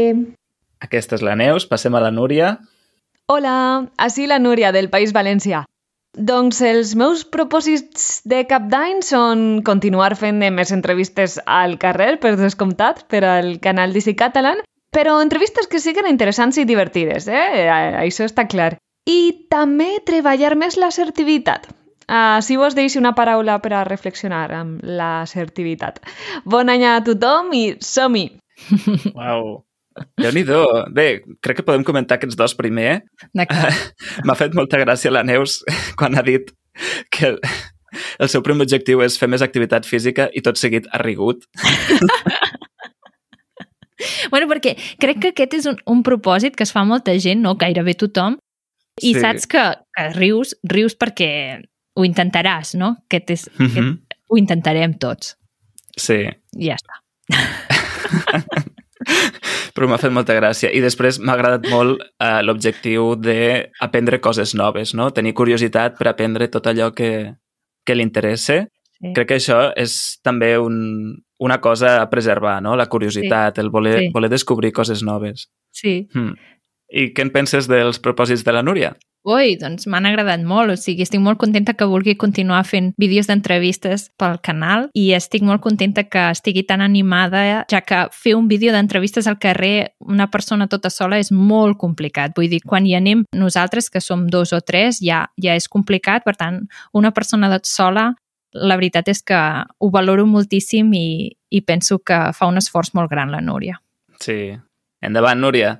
Aquesta 0.83 1.19
és 1.19 1.23
la 1.23 1.37
Neus, 1.39 1.69
passem 1.71 1.95
a 1.95 2.03
la 2.03 2.11
Núria. 2.11 2.57
Hola, 3.31 3.55
així 3.99 4.27
la 4.27 4.41
Núria 4.43 4.73
del 4.75 4.91
País 4.91 5.13
Valencià. 5.15 5.63
Doncs 6.13 6.59
els 6.69 6.91
meus 6.99 7.23
propòsits 7.25 8.21
de 8.29 8.43
cap 8.49 8.67
d'any 8.69 8.99
són 9.07 9.63
continuar 9.65 10.11
fent 10.21 10.43
més 10.53 10.73
entrevistes 10.75 11.39
al 11.47 11.79
carrer, 11.81 12.19
per 12.21 12.35
descomptat, 12.37 13.07
per 13.09 13.23
al 13.25 13.55
canal 13.65 13.95
d'Easy 13.95 14.13
Catalan, 14.19 14.61
però 14.93 15.19
entrevistes 15.23 15.69
que 15.71 15.81
siguin 15.81 16.09
interessants 16.11 16.61
i 16.61 16.67
divertides, 16.69 17.29
eh? 17.29 17.69
Això 18.03 18.29
està 18.29 18.47
clar. 18.49 18.77
I 19.09 19.49
també 19.51 19.97
treballar 20.07 20.55
més 20.59 20.77
l'assertivitat. 20.79 21.67
Així 22.13 22.59
vos 22.61 22.77
deixo 22.77 23.01
una 23.01 23.15
paraula 23.17 23.57
per 23.65 23.73
a 23.73 23.83
reflexionar 23.89 24.45
amb 24.55 24.83
l'assertivitat. 24.85 26.01
Bon 26.45 26.69
any 26.69 26.85
a 26.85 26.99
tothom 27.05 27.53
i 27.57 27.65
som-hi! 27.81 28.29
Uau! 29.17 29.63
Déu-n'hi-do. 30.21 30.63
Bé, 30.95 31.23
crec 31.45 31.61
que 31.61 31.67
podem 31.67 31.85
comentar 31.85 32.19
aquests 32.19 32.37
dos 32.39 32.55
primer. 32.57 33.03
D'acord. 33.37 33.77
M'ha 34.27 34.37
fet 34.39 34.57
molta 34.57 34.81
gràcia 34.81 35.13
la 35.13 35.25
Neus 35.27 35.61
quan 36.01 36.17
ha 36.17 36.25
dit 36.27 36.53
que 37.13 37.33
el, 37.33 37.41
el 38.19 38.33
seu 38.33 38.45
primer 38.45 38.67
objectiu 38.67 39.05
és 39.05 39.19
fer 39.21 39.29
més 39.33 39.45
activitat 39.45 39.89
física 39.89 40.29
i 40.33 40.45
tot 40.45 40.61
seguit 40.61 40.89
ha 40.93 41.03
rigut. 41.05 41.45
Bueno, 44.33 44.49
perquè 44.51 44.77
crec 45.01 45.21
que 45.23 45.33
aquest 45.35 45.55
és 45.61 45.67
un, 45.71 45.77
un 45.87 46.03
propòsit 46.07 46.57
que 46.57 46.67
es 46.67 46.73
fa 46.75 46.85
molta 46.89 47.15
gent, 47.19 47.43
no? 47.45 47.57
Gairebé 47.61 47.95
tothom. 47.99 48.39
I 49.01 49.15
Sí. 49.15 49.21
saps 49.21 49.47
que, 49.49 49.63
que 49.97 50.09
rius, 50.17 50.57
rius 50.69 50.97
perquè 50.99 51.63
ho 51.97 52.05
intentaràs, 52.05 52.75
no? 52.77 52.97
Aquest 53.09 53.31
és, 53.31 53.47
mm 53.59 53.65
aquest, 53.67 54.19
ho 54.33 54.37
intentarem 54.41 54.95
tots. 54.99 55.35
Sí, 56.01 56.23
I 56.57 56.69
ja 56.71 56.77
està. 56.81 56.95
però 59.75 59.89
m'ha 59.89 59.99
fet 60.01 60.13
molta 60.15 60.35
gràcia. 60.37 60.71
I 60.73 60.81
després 60.85 61.19
m'ha 61.21 61.35
agradat 61.37 61.67
molt 61.73 62.03
eh, 62.03 62.41
l'objectiu 62.45 63.15
d'aprendre 63.21 64.21
coses 64.25 64.55
noves, 64.59 64.95
no? 64.95 65.11
Tenir 65.13 65.35
curiositat 65.39 65.99
per 65.99 66.11
aprendre 66.13 66.49
tot 66.53 66.69
allò 66.71 66.93
que, 66.97 67.33
que 67.87 67.97
li 67.97 68.05
interessa. 68.07 68.63
Sí. 68.99 69.13
Crec 69.17 69.33
que 69.33 69.41
això 69.41 69.61
és 69.77 69.97
també 70.25 70.55
un, 70.61 70.77
una 71.43 71.61
cosa 71.61 72.01
a 72.01 72.09
preservar, 72.11 72.61
no? 72.63 72.77
La 72.77 72.87
curiositat, 72.87 73.59
el 73.59 73.71
voler, 73.71 73.99
Sí. 73.99 74.11
voler 74.15 74.31
descobrir 74.31 74.73
coses 74.73 75.03
noves. 75.03 75.49
Sí. 75.73 76.09
Hmm. 76.15 76.35
I 76.89 77.13
què 77.15 77.23
en 77.23 77.31
penses 77.33 77.67
dels 77.67 77.99
propòsits 77.99 78.45
de 78.45 78.53
la 78.53 78.63
Núria? 78.63 78.97
Ui, 79.25 79.55
doncs 79.55 79.87
m'han 79.87 80.07
agradat 80.09 80.43
molt, 80.43 80.73
o 80.73 80.77
sigui, 80.77 81.05
estic 81.07 81.21
molt 81.23 81.39
contenta 81.39 81.77
que 81.79 81.87
vulgui 81.87 82.17
continuar 82.19 82.65
fent 82.67 82.89
vídeos 82.99 83.29
d'entrevistes 83.31 84.09
pel 84.19 84.41
canal 84.43 84.89
i 84.99 85.13
estic 85.15 85.45
molt 85.47 85.63
contenta 85.63 86.03
que 86.11 86.25
estigui 86.33 86.65
tan 86.67 86.81
animada, 86.83 87.63
ja 87.71 87.81
que 87.87 88.01
fer 88.11 88.35
un 88.35 88.49
vídeo 88.51 88.73
d'entrevistes 88.75 89.29
al 89.31 89.39
carrer 89.39 89.93
una 90.01 90.27
persona 90.31 90.67
tota 90.67 90.91
sola 90.91 91.21
és 91.23 91.31
molt 91.31 91.79
complicat. 91.79 92.35
Vull 92.35 92.51
dir, 92.51 92.61
quan 92.67 92.85
hi 92.85 92.97
anem 92.99 93.23
nosaltres, 93.33 93.91
que 93.91 94.01
som 94.01 94.27
dos 94.27 94.53
o 94.53 94.61
tres, 94.61 94.99
ja, 94.99 95.29
ja 95.39 95.55
és 95.55 95.69
complicat, 95.69 96.25
per 96.27 96.35
tant, 96.35 96.67
una 96.93 97.13
persona 97.15 97.61
sola 97.63 98.17
la 98.53 98.77
veritat 98.77 99.09
és 99.09 99.23
que 99.25 99.39
ho 99.79 99.91
valoro 99.91 100.27
moltíssim 100.29 100.93
i, 100.95 101.33
i 101.51 101.63
penso 101.65 101.99
que 102.05 102.19
fa 102.37 102.49
un 102.51 102.61
esforç 102.61 102.93
molt 102.95 103.11
gran 103.11 103.33
la 103.33 103.41
Núria. 103.41 103.81
Sí. 104.21 104.53
Endavant, 105.03 105.41
Núria. 105.41 105.77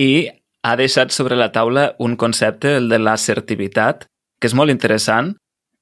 I 0.00 0.28
ha 0.66 0.74
deixat 0.76 1.12
sobre 1.14 1.36
la 1.38 1.52
taula 1.52 1.92
un 2.02 2.16
concepte, 2.16 2.76
el 2.80 2.88
de 2.90 2.98
l'assertivitat, 2.98 4.08
que 4.40 4.50
és 4.50 4.56
molt 4.56 4.72
interessant 4.72 5.36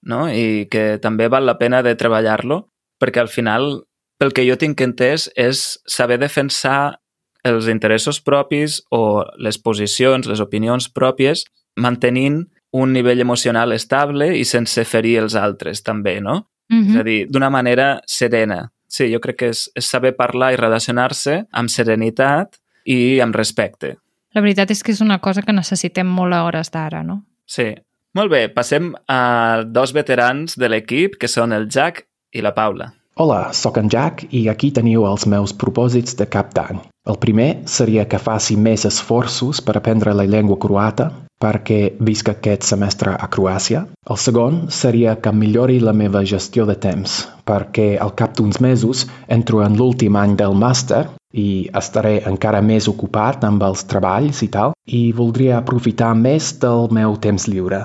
no? 0.04 0.26
i 0.28 0.66
que 0.70 0.98
també 1.02 1.30
val 1.32 1.46
la 1.48 1.56
pena 1.58 1.82
de 1.82 1.94
treballar-lo, 1.96 2.66
perquè 3.00 3.22
al 3.22 3.32
final, 3.32 3.84
pel 4.20 4.34
que 4.36 4.44
jo 4.46 4.58
tinc 4.60 4.82
entès, 4.84 5.30
és 5.34 5.64
saber 5.88 6.20
defensar 6.20 7.00
els 7.44 7.68
interessos 7.68 8.20
propis 8.24 8.80
o 8.92 9.24
les 9.40 9.58
posicions, 9.60 10.28
les 10.28 10.40
opinions 10.40 10.88
pròpies, 10.92 11.44
mantenint 11.76 12.44
un 12.74 12.92
nivell 12.92 13.20
emocional 13.20 13.72
estable 13.72 14.32
i 14.34 14.42
sense 14.44 14.82
ferir 14.84 15.20
els 15.22 15.36
altres, 15.38 15.82
també, 15.86 16.20
no? 16.20 16.48
Mm 16.68 16.80
-hmm. 16.80 16.90
És 16.90 17.00
a 17.00 17.02
dir, 17.04 17.26
d'una 17.30 17.50
manera 17.50 18.00
serena. 18.06 18.72
Sí, 18.88 19.12
jo 19.12 19.20
crec 19.20 19.36
que 19.36 19.48
és, 19.48 19.70
és 19.74 19.86
saber 19.90 20.16
parlar 20.16 20.52
i 20.52 20.56
relacionar-se 20.56 21.46
amb 21.52 21.68
serenitat 21.68 22.58
i 22.84 23.20
amb 23.20 23.34
respecte. 23.34 23.96
La 24.34 24.40
veritat 24.40 24.70
és 24.70 24.82
que 24.82 24.92
és 24.92 25.00
una 25.00 25.18
cosa 25.18 25.42
que 25.42 25.52
necessitem 25.52 26.06
molt 26.06 26.34
a 26.34 26.44
hores 26.44 26.70
d'ara, 26.70 27.02
no? 27.02 27.24
Sí. 27.46 27.74
Molt 28.14 28.30
bé, 28.30 28.48
passem 28.48 28.94
a 29.08 29.62
dos 29.66 29.92
veterans 29.92 30.58
de 30.58 30.68
l'equip, 30.68 31.16
que 31.18 31.28
són 31.28 31.52
el 31.52 31.68
Jack 31.68 32.06
i 32.32 32.40
la 32.40 32.54
Paula. 32.54 32.92
Hola, 33.14 33.52
sóc 33.52 33.76
en 33.78 33.88
Jack 33.88 34.26
i 34.30 34.48
aquí 34.48 34.70
teniu 34.70 35.06
els 35.06 35.26
meus 35.26 35.52
propòsits 35.54 36.16
de 36.16 36.26
cap 36.26 36.54
d'any. 36.54 36.80
El 37.06 37.18
primer 37.18 37.62
seria 37.66 38.08
que 38.08 38.18
faci 38.18 38.56
més 38.56 38.84
esforços 38.84 39.60
per 39.60 39.76
aprendre 39.76 40.14
la 40.14 40.24
llengua 40.24 40.58
croata 40.58 41.10
perquè 41.44 41.80
visc 42.00 42.30
aquest 42.32 42.64
semestre 42.64 43.12
a 43.14 43.28
Croàcia. 43.28 43.84
El 44.10 44.20
segon 44.20 44.62
seria 44.72 45.18
que 45.20 45.32
millori 45.32 45.76
la 45.80 45.92
meva 45.92 46.24
gestió 46.24 46.64
de 46.70 46.78
temps 46.80 47.18
perquè 47.44 47.88
al 48.00 48.14
cap 48.16 48.32
d'uns 48.38 48.60
mesos 48.64 49.04
entro 49.36 49.60
en 49.64 49.76
l'últim 49.76 50.16
any 50.16 50.38
del 50.40 50.56
màster 50.56 51.04
i 51.44 51.68
estaré 51.82 52.14
encara 52.30 52.62
més 52.62 52.88
ocupat 52.88 53.44
amb 53.44 53.62
els 53.68 53.84
treballs 53.90 54.40
i 54.46 54.48
tal, 54.56 54.72
i 54.86 55.12
voldria 55.12 55.58
aprofitar 55.58 56.14
més 56.16 56.54
del 56.62 56.88
meu 56.94 57.18
temps 57.26 57.48
lliure. 57.50 57.82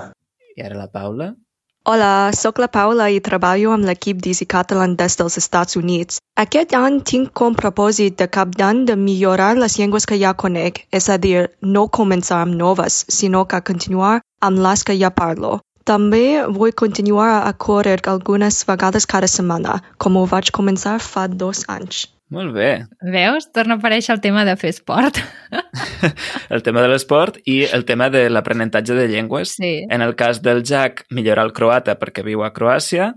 I 0.56 0.66
ara 0.66 0.78
la 0.78 0.88
Paula? 0.88 1.32
Hola, 1.90 2.30
sóc 2.38 2.60
la 2.62 2.68
Paula 2.70 3.08
i 3.10 3.16
treballo 3.26 3.72
amb 3.74 3.86
l'equip 3.88 4.18
d'Easy 4.22 4.46
Catalan 4.52 4.92
des 4.98 5.16
dels 5.18 5.36
Estats 5.40 5.78
Units. 5.80 6.20
Aquest 6.42 6.74
any 6.78 6.98
tinc 7.10 7.32
com 7.40 7.56
propòsit 7.60 8.14
de 8.20 8.28
cap 8.36 8.52
d'any 8.60 8.84
de 8.90 8.94
millorar 9.00 9.48
les 9.58 9.74
llengües 9.80 10.06
que 10.06 10.18
ja 10.20 10.30
conec, 10.42 10.78
és 10.98 11.08
a 11.10 11.16
dir, 11.24 11.48
no 11.76 11.88
començar 11.98 12.38
amb 12.44 12.54
noves, 12.60 13.00
sinó 13.16 13.42
que 13.50 13.62
continuar 13.72 14.12
amb 14.50 14.62
les 14.68 14.86
que 14.86 14.98
ja 15.02 15.10
parlo. 15.10 15.52
També 15.92 16.22
vull 16.60 16.76
continuar 16.84 17.32
a 17.40 17.52
córrer 17.66 17.98
algunes 18.14 18.62
vegades 18.70 19.10
cada 19.16 19.34
setmana, 19.34 19.80
com 19.98 20.22
ho 20.22 20.26
vaig 20.36 20.54
començar 20.60 20.98
fa 21.10 21.26
dos 21.26 21.66
anys. 21.78 22.06
Molt 22.30 22.54
bé. 22.54 22.70
Veus? 23.02 23.48
Torna 23.50 23.74
a 23.74 23.80
aparèixer 23.80 24.14
el 24.14 24.20
tema 24.22 24.44
de 24.46 24.54
fer 24.58 24.70
esport. 24.70 25.18
el 26.54 26.62
tema 26.62 26.82
de 26.84 26.90
l'esport 26.92 27.40
i 27.50 27.64
el 27.66 27.84
tema 27.88 28.06
de 28.10 28.28
l'aprenentatge 28.30 28.94
de 28.94 29.08
llengües. 29.10 29.56
Sí. 29.58 29.72
En 29.90 30.02
el 30.02 30.14
cas 30.14 30.38
del 30.42 30.62
Jack, 30.62 31.04
millorar 31.10 31.48
el 31.48 31.52
croata 31.56 31.98
perquè 31.98 32.22
viu 32.26 32.44
a 32.46 32.52
Croàcia 32.54 33.10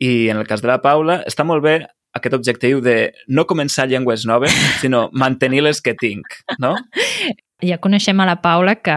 i 0.00 0.28
en 0.28 0.40
el 0.40 0.46
cas 0.48 0.60
de 0.60 0.68
la 0.68 0.80
Paula, 0.84 1.22
està 1.28 1.44
molt 1.48 1.64
bé 1.64 1.78
aquest 2.16 2.36
objectiu 2.36 2.80
de 2.84 3.12
no 3.28 3.46
començar 3.48 3.88
llengües 3.88 4.26
noves, 4.28 4.52
sinó 4.82 5.08
mantenir 5.12 5.64
les 5.64 5.80
que 5.80 5.96
tinc, 5.96 6.40
no? 6.58 6.76
Ja 7.60 7.76
coneixem 7.76 8.16
a 8.22 8.24
la 8.24 8.38
Paula 8.40 8.78
que 8.80 8.94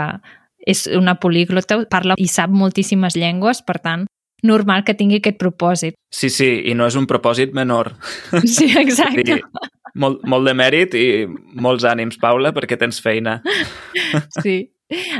és 0.63 0.86
una 0.88 1.17
políglota, 1.20 1.82
parla 1.91 2.15
i 2.15 2.29
sap 2.32 2.53
moltíssimes 2.55 3.17
llengües, 3.20 3.60
per 3.60 3.82
tant, 3.84 4.05
normal 4.43 4.83
que 4.83 4.95
tingui 4.97 5.21
aquest 5.21 5.39
propòsit. 5.41 5.97
Sí, 6.13 6.29
sí, 6.29 6.50
i 6.69 6.75
no 6.77 6.88
és 6.89 6.97
un 7.00 7.07
propòsit 7.09 7.55
menor. 7.55 7.93
Sí, 8.55 8.69
exacte. 8.77 9.23
Sí, 9.25 9.39
molt, 10.00 10.23
molt 10.29 10.47
de 10.50 10.53
mèrit 10.57 10.95
i 10.97 11.07
molts 11.59 11.85
ànims, 11.88 12.19
Paula, 12.21 12.53
perquè 12.55 12.79
tens 12.79 13.01
feina. 13.03 13.41
Sí. 14.43 14.69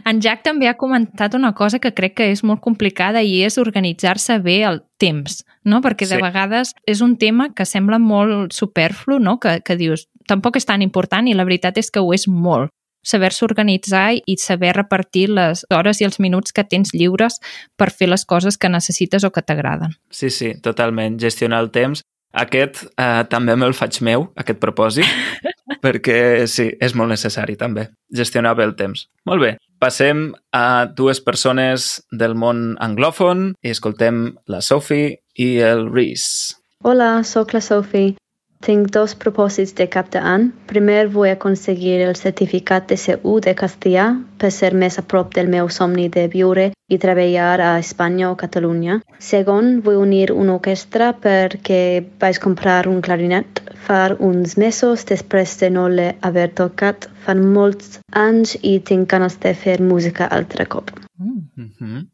En 0.06 0.20
Jack 0.22 0.44
també 0.46 0.68
ha 0.70 0.76
comentat 0.78 1.34
una 1.34 1.54
cosa 1.58 1.80
que 1.82 1.94
crec 1.96 2.14
que 2.20 2.28
és 2.30 2.44
molt 2.46 2.62
complicada 2.62 3.24
i 3.26 3.40
és 3.42 3.58
organitzar-se 3.58 4.36
bé 4.44 4.60
el 4.68 4.84
temps, 5.02 5.40
no? 5.66 5.80
Perquè 5.82 6.06
de 6.06 6.20
sí. 6.20 6.22
vegades 6.22 6.76
és 6.86 7.02
un 7.02 7.16
tema 7.18 7.48
que 7.56 7.66
sembla 7.66 7.98
molt 7.98 8.54
superflu, 8.54 9.18
no? 9.24 9.40
Que, 9.42 9.62
que 9.66 9.80
dius, 9.80 10.06
tampoc 10.30 10.60
és 10.60 10.70
tan 10.70 10.84
important 10.86 11.26
i 11.26 11.34
la 11.34 11.48
veritat 11.48 11.80
és 11.82 11.90
que 11.90 12.04
ho 12.04 12.14
és 12.14 12.28
molt 12.28 12.73
saber-se 13.04 13.46
organitzar 13.46 14.08
i 14.26 14.38
saber 14.42 14.74
repartir 14.78 15.28
les 15.30 15.66
hores 15.70 16.02
i 16.02 16.08
els 16.08 16.20
minuts 16.24 16.56
que 16.56 16.64
tens 16.64 16.94
lliures 16.96 17.40
per 17.78 17.92
fer 17.92 18.10
les 18.10 18.26
coses 18.26 18.58
que 18.58 18.72
necessites 18.72 19.24
o 19.24 19.32
que 19.32 19.44
t'agraden. 19.44 19.94
Sí, 20.10 20.30
sí, 20.30 20.54
totalment. 20.64 21.20
Gestionar 21.22 21.62
el 21.64 21.72
temps. 21.76 22.04
Aquest 22.34 22.88
eh, 22.98 23.24
també 23.30 23.54
me'l 23.60 23.76
faig 23.78 24.00
meu, 24.02 24.26
aquest 24.42 24.58
propòsit, 24.58 25.06
perquè 25.86 26.48
sí, 26.50 26.72
és 26.82 26.96
molt 26.98 27.14
necessari 27.14 27.54
també, 27.60 27.92
gestionar 28.10 28.56
bé 28.58 28.66
el 28.66 28.74
temps. 28.80 29.06
Molt 29.30 29.44
bé, 29.44 29.52
passem 29.78 30.32
a 30.56 30.90
dues 30.90 31.22
persones 31.22 32.02
del 32.10 32.34
món 32.34 32.72
anglòfon 32.82 33.52
i 33.62 33.76
escoltem 33.76 34.32
la 34.50 34.64
Sophie 34.66 35.20
i 35.38 35.50
el 35.62 35.86
Reese. 35.94 36.58
Hola, 36.82 37.22
sóc 37.24 37.54
la 37.54 37.62
Sophie. 37.62 38.18
Tinc 38.64 38.94
dos 38.96 39.12
propòsits 39.20 39.74
de 39.76 39.90
cap 39.92 40.08
d'any. 40.14 40.46
Primer 40.70 41.10
vull 41.12 41.34
aconseguir 41.34 41.98
el 42.06 42.16
certificat 42.16 42.86
de 42.88 42.96
C1 42.96 43.42
de 43.44 43.54
castellà 43.60 44.06
per 44.40 44.52
ser 44.56 44.72
més 44.84 44.96
a 45.00 45.04
prop 45.04 45.34
del 45.36 45.50
meu 45.52 45.68
somni 45.68 46.06
de 46.14 46.30
viure 46.32 46.70
i 46.88 47.00
treballar 47.06 47.58
a 47.60 47.74
Espanya 47.82 48.30
o 48.30 48.38
Catalunya. 48.40 49.02
Segon, 49.20 49.82
vull 49.84 50.00
unir 50.06 50.30
una 50.32 50.56
orquestra 50.56 51.12
perquè 51.26 51.82
vaig 52.24 52.40
comprar 52.46 52.88
un 52.88 53.04
clarinet 53.04 53.60
fa 53.84 54.00
uns 54.30 54.56
mesos 54.64 55.04
després 55.12 55.58
de 55.60 55.70
no 55.76 55.90
l'haver 55.92 56.48
tocat 56.62 57.10
fa 57.26 57.36
molts 57.36 58.00
anys 58.24 58.56
i 58.62 58.78
tinc 58.80 59.12
ganes 59.12 59.36
de 59.44 59.54
fer 59.66 59.78
música 59.82 60.32
altre 60.40 60.66
cop. 60.66 60.96
Mm 61.20 61.70
-hmm. 61.80 62.08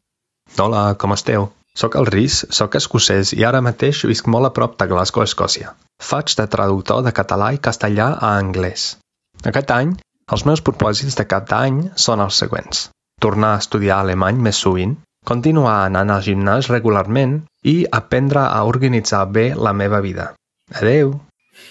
Hola, 0.58 0.94
com 0.98 1.12
esteu? 1.12 1.50
Soc 1.80 1.94
el 1.96 2.08
Rhys, 2.10 2.42
soc 2.52 2.74
escocès 2.76 3.30
i 3.32 3.44
ara 3.48 3.62
mateix 3.64 4.02
visc 4.08 4.26
molt 4.32 4.48
a 4.48 4.52
prop 4.56 4.74
de 4.80 4.86
Glasgow, 4.90 5.24
Escòcia. 5.24 5.70
Faig 6.08 6.34
de 6.36 6.44
traductor 6.54 7.00
de 7.06 7.12
català 7.16 7.54
i 7.56 7.60
castellà 7.68 8.08
a 8.16 8.32
anglès. 8.40 8.82
Aquest 9.50 9.72
any, 9.76 9.94
els 10.34 10.44
meus 10.48 10.60
propòsits 10.66 11.16
de 11.16 11.24
cap 11.30 11.46
d'any 11.48 11.78
són 12.06 12.20
els 12.26 12.40
següents. 12.42 12.82
Tornar 13.24 13.54
a 13.54 13.62
estudiar 13.64 14.02
alemany 14.04 14.42
més 14.48 14.60
sovint, 14.66 14.92
continuar 15.30 15.78
anant 15.86 16.12
al 16.12 16.22
gimnàs 16.26 16.68
regularment 16.74 17.38
i 17.72 17.76
aprendre 18.00 18.44
a 18.44 18.60
organitzar 18.74 19.24
bé 19.38 19.48
la 19.56 19.72
meva 19.72 20.04
vida. 20.04 20.30
Adeu! 20.82 21.16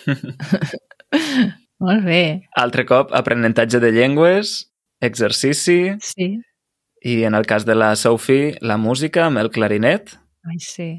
Molt 1.85 2.05
bé. 2.09 2.23
Altre 2.65 2.89
cop, 2.89 3.13
aprenentatge 3.21 3.77
de 3.85 3.93
llengües, 3.93 4.57
exercici... 5.05 5.81
Sí. 6.01 6.33
I 7.01 7.23
en 7.23 7.35
el 7.35 7.45
cas 7.45 7.65
de 7.65 7.75
la 7.75 7.95
Sophie, 7.95 8.57
la 8.61 8.77
música 8.77 9.25
amb 9.27 9.39
el 9.39 9.51
clarinet. 9.51 10.17
Ai, 10.43 10.59
sí. 10.59 10.89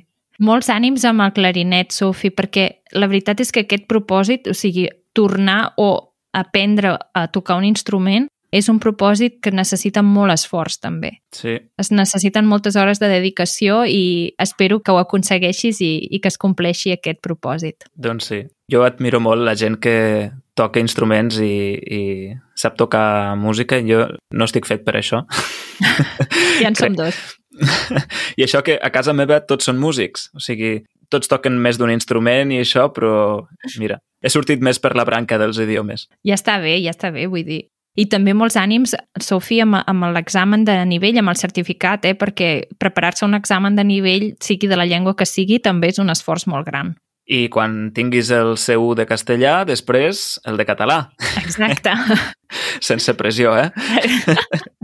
Molts 0.40 0.71
ànims 0.73 1.04
amb 1.04 1.21
el 1.21 1.35
clarinet, 1.37 1.92
Sophie, 1.92 2.33
perquè 2.33 2.66
la 2.97 3.11
veritat 3.11 3.42
és 3.45 3.52
que 3.52 3.66
aquest 3.66 3.85
propòsit, 3.90 4.49
o 4.49 4.57
sigui, 4.57 4.88
tornar 5.12 5.75
o 5.76 5.90
aprendre 6.33 6.97
a 7.12 7.26
tocar 7.28 7.59
un 7.61 7.66
instrument, 7.69 8.28
és 8.50 8.66
un 8.69 8.80
propòsit 8.83 9.38
que 9.45 9.52
necessita 9.54 10.02
molt 10.02 10.35
esforç, 10.35 10.80
també. 10.83 11.12
Sí. 11.35 11.54
Es 11.78 11.92
necessiten 11.95 12.49
moltes 12.50 12.76
hores 12.76 12.99
de 12.99 13.11
dedicació 13.11 13.85
i 13.87 14.35
espero 14.42 14.80
que 14.83 14.90
ho 14.90 14.99
aconsegueixis 14.99 15.80
i, 15.87 15.92
i 16.11 16.19
que 16.19 16.33
es 16.33 16.38
compleixi 16.40 16.95
aquest 16.97 17.21
propòsit. 17.23 17.87
Doncs 17.95 18.30
sí. 18.33 18.42
Jo 18.71 18.83
admiro 18.87 19.21
molt 19.23 19.45
la 19.47 19.54
gent 19.59 19.78
que 19.83 20.30
toca 20.59 20.83
instruments 20.83 21.38
i, 21.42 21.54
i 21.78 22.02
sap 22.59 22.76
tocar 22.80 23.37
música. 23.38 23.78
Jo 23.87 24.09
no 24.35 24.50
estic 24.50 24.66
fet 24.66 24.87
per 24.87 24.99
això. 24.99 25.25
Ja 26.60 26.68
en 26.68 26.78
som 26.78 26.96
dos. 26.99 27.16
I 28.38 28.46
això 28.46 28.62
que 28.66 28.78
a 28.80 28.90
casa 28.94 29.14
meva 29.16 29.40
tots 29.46 29.68
són 29.68 29.80
músics, 29.80 30.28
o 30.37 30.42
sigui, 30.42 30.80
tots 31.10 31.28
toquen 31.28 31.58
més 31.60 31.80
d'un 31.80 31.90
instrument 31.92 32.52
i 32.54 32.60
això, 32.62 32.88
però 32.94 33.42
mira, 33.80 33.99
he 34.22 34.30
sortit 34.30 34.62
més 34.62 34.78
per 34.78 34.94
la 34.96 35.06
branca 35.08 35.38
dels 35.40 35.58
idiomes. 35.60 36.06
Ja 36.26 36.38
està 36.38 36.60
bé, 36.62 36.78
ja 36.84 36.94
està 36.94 37.10
bé, 37.14 37.26
vull 37.30 37.44
dir. 37.46 37.64
I 37.99 38.06
també 38.06 38.32
molts 38.38 38.54
ànims, 38.56 38.94
Sofia, 39.20 39.66
amb, 39.66 39.80
amb 39.82 40.12
l'examen 40.14 40.62
de 40.64 40.76
nivell, 40.87 41.18
amb 41.20 41.32
el 41.32 41.38
certificat, 41.40 42.06
eh? 42.06 42.14
perquè 42.16 42.50
preparar-se 42.78 43.26
un 43.26 43.34
examen 43.34 43.76
de 43.76 43.84
nivell, 43.84 44.30
sigui 44.40 44.70
de 44.70 44.78
la 44.78 44.87
llengua 44.87 45.16
que 45.18 45.26
sigui, 45.26 45.58
també 45.58 45.90
és 45.90 45.99
un 45.99 46.12
esforç 46.14 46.46
molt 46.49 46.70
gran. 46.70 46.94
I 47.30 47.49
quan 47.52 47.90
tinguis 47.94 48.30
el 48.34 48.56
C1 48.58 48.94
de 48.99 49.06
castellà, 49.06 49.60
després 49.66 50.40
el 50.50 50.58
de 50.58 50.66
català. 50.66 51.00
Exacte. 51.42 51.94
Sense 52.88 53.14
pressió, 53.18 53.56
eh? 53.58 53.70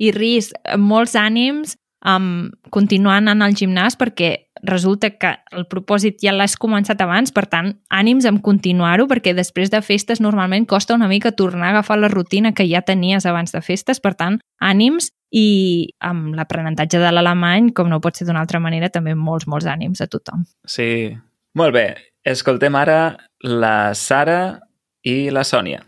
I 0.00 0.10
Ris, 0.16 0.50
molts 0.80 1.14
ànims 1.18 1.76
um, 2.06 2.50
continuant 2.72 3.28
anant 3.28 3.44
al 3.44 3.56
gimnàs 3.58 3.98
perquè 4.00 4.30
resulta 4.66 5.10
que 5.16 5.32
el 5.56 5.64
propòsit 5.70 6.20
ja 6.24 6.34
l'has 6.36 6.56
començat 6.60 7.00
abans, 7.00 7.32
per 7.32 7.46
tant, 7.48 7.72
ànims 7.88 8.26
en 8.28 8.40
continuar-ho, 8.44 9.06
perquè 9.08 9.32
després 9.36 9.72
de 9.72 9.80
festes 9.84 10.20
normalment 10.20 10.66
costa 10.68 10.96
una 10.96 11.08
mica 11.08 11.32
tornar 11.32 11.70
a 11.70 11.72
agafar 11.78 11.98
la 12.00 12.10
rutina 12.12 12.52
que 12.52 12.68
ja 12.68 12.82
tenies 12.84 13.26
abans 13.26 13.52
de 13.52 13.62
festes, 13.64 14.00
per 14.00 14.14
tant, 14.16 14.40
ànims 14.60 15.10
i 15.32 15.88
amb 16.04 16.34
l'aprenentatge 16.36 17.00
de 17.00 17.12
l'alemany, 17.12 17.70
com 17.72 17.88
no 17.88 18.00
pot 18.04 18.16
ser 18.16 18.26
d'una 18.28 18.42
altra 18.42 18.60
manera, 18.60 18.90
també 18.92 19.14
molts, 19.14 19.48
molts 19.48 19.68
ànims 19.70 20.00
a 20.00 20.08
tothom. 20.10 20.44
Sí. 20.66 21.16
Molt 21.56 21.74
bé. 21.74 21.86
Escoltem 22.22 22.76
ara 22.78 23.16
la 23.42 23.92
Sara 23.94 24.60
i 25.02 25.30
la 25.34 25.42
Sònia. 25.42 25.80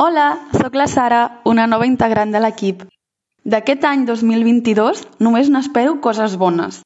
Hola, 0.00 0.28
sóc 0.52 0.76
la 0.76 0.86
Sara, 0.86 1.22
una 1.48 1.66
nova 1.66 1.88
integrant 1.88 2.32
de 2.32 2.40
l'equip. 2.40 2.84
D'aquest 3.46 3.84
any 3.86 4.00
2022 4.08 5.04
només 5.22 5.48
n'espero 5.54 6.00
coses 6.02 6.32
bones. 6.38 6.80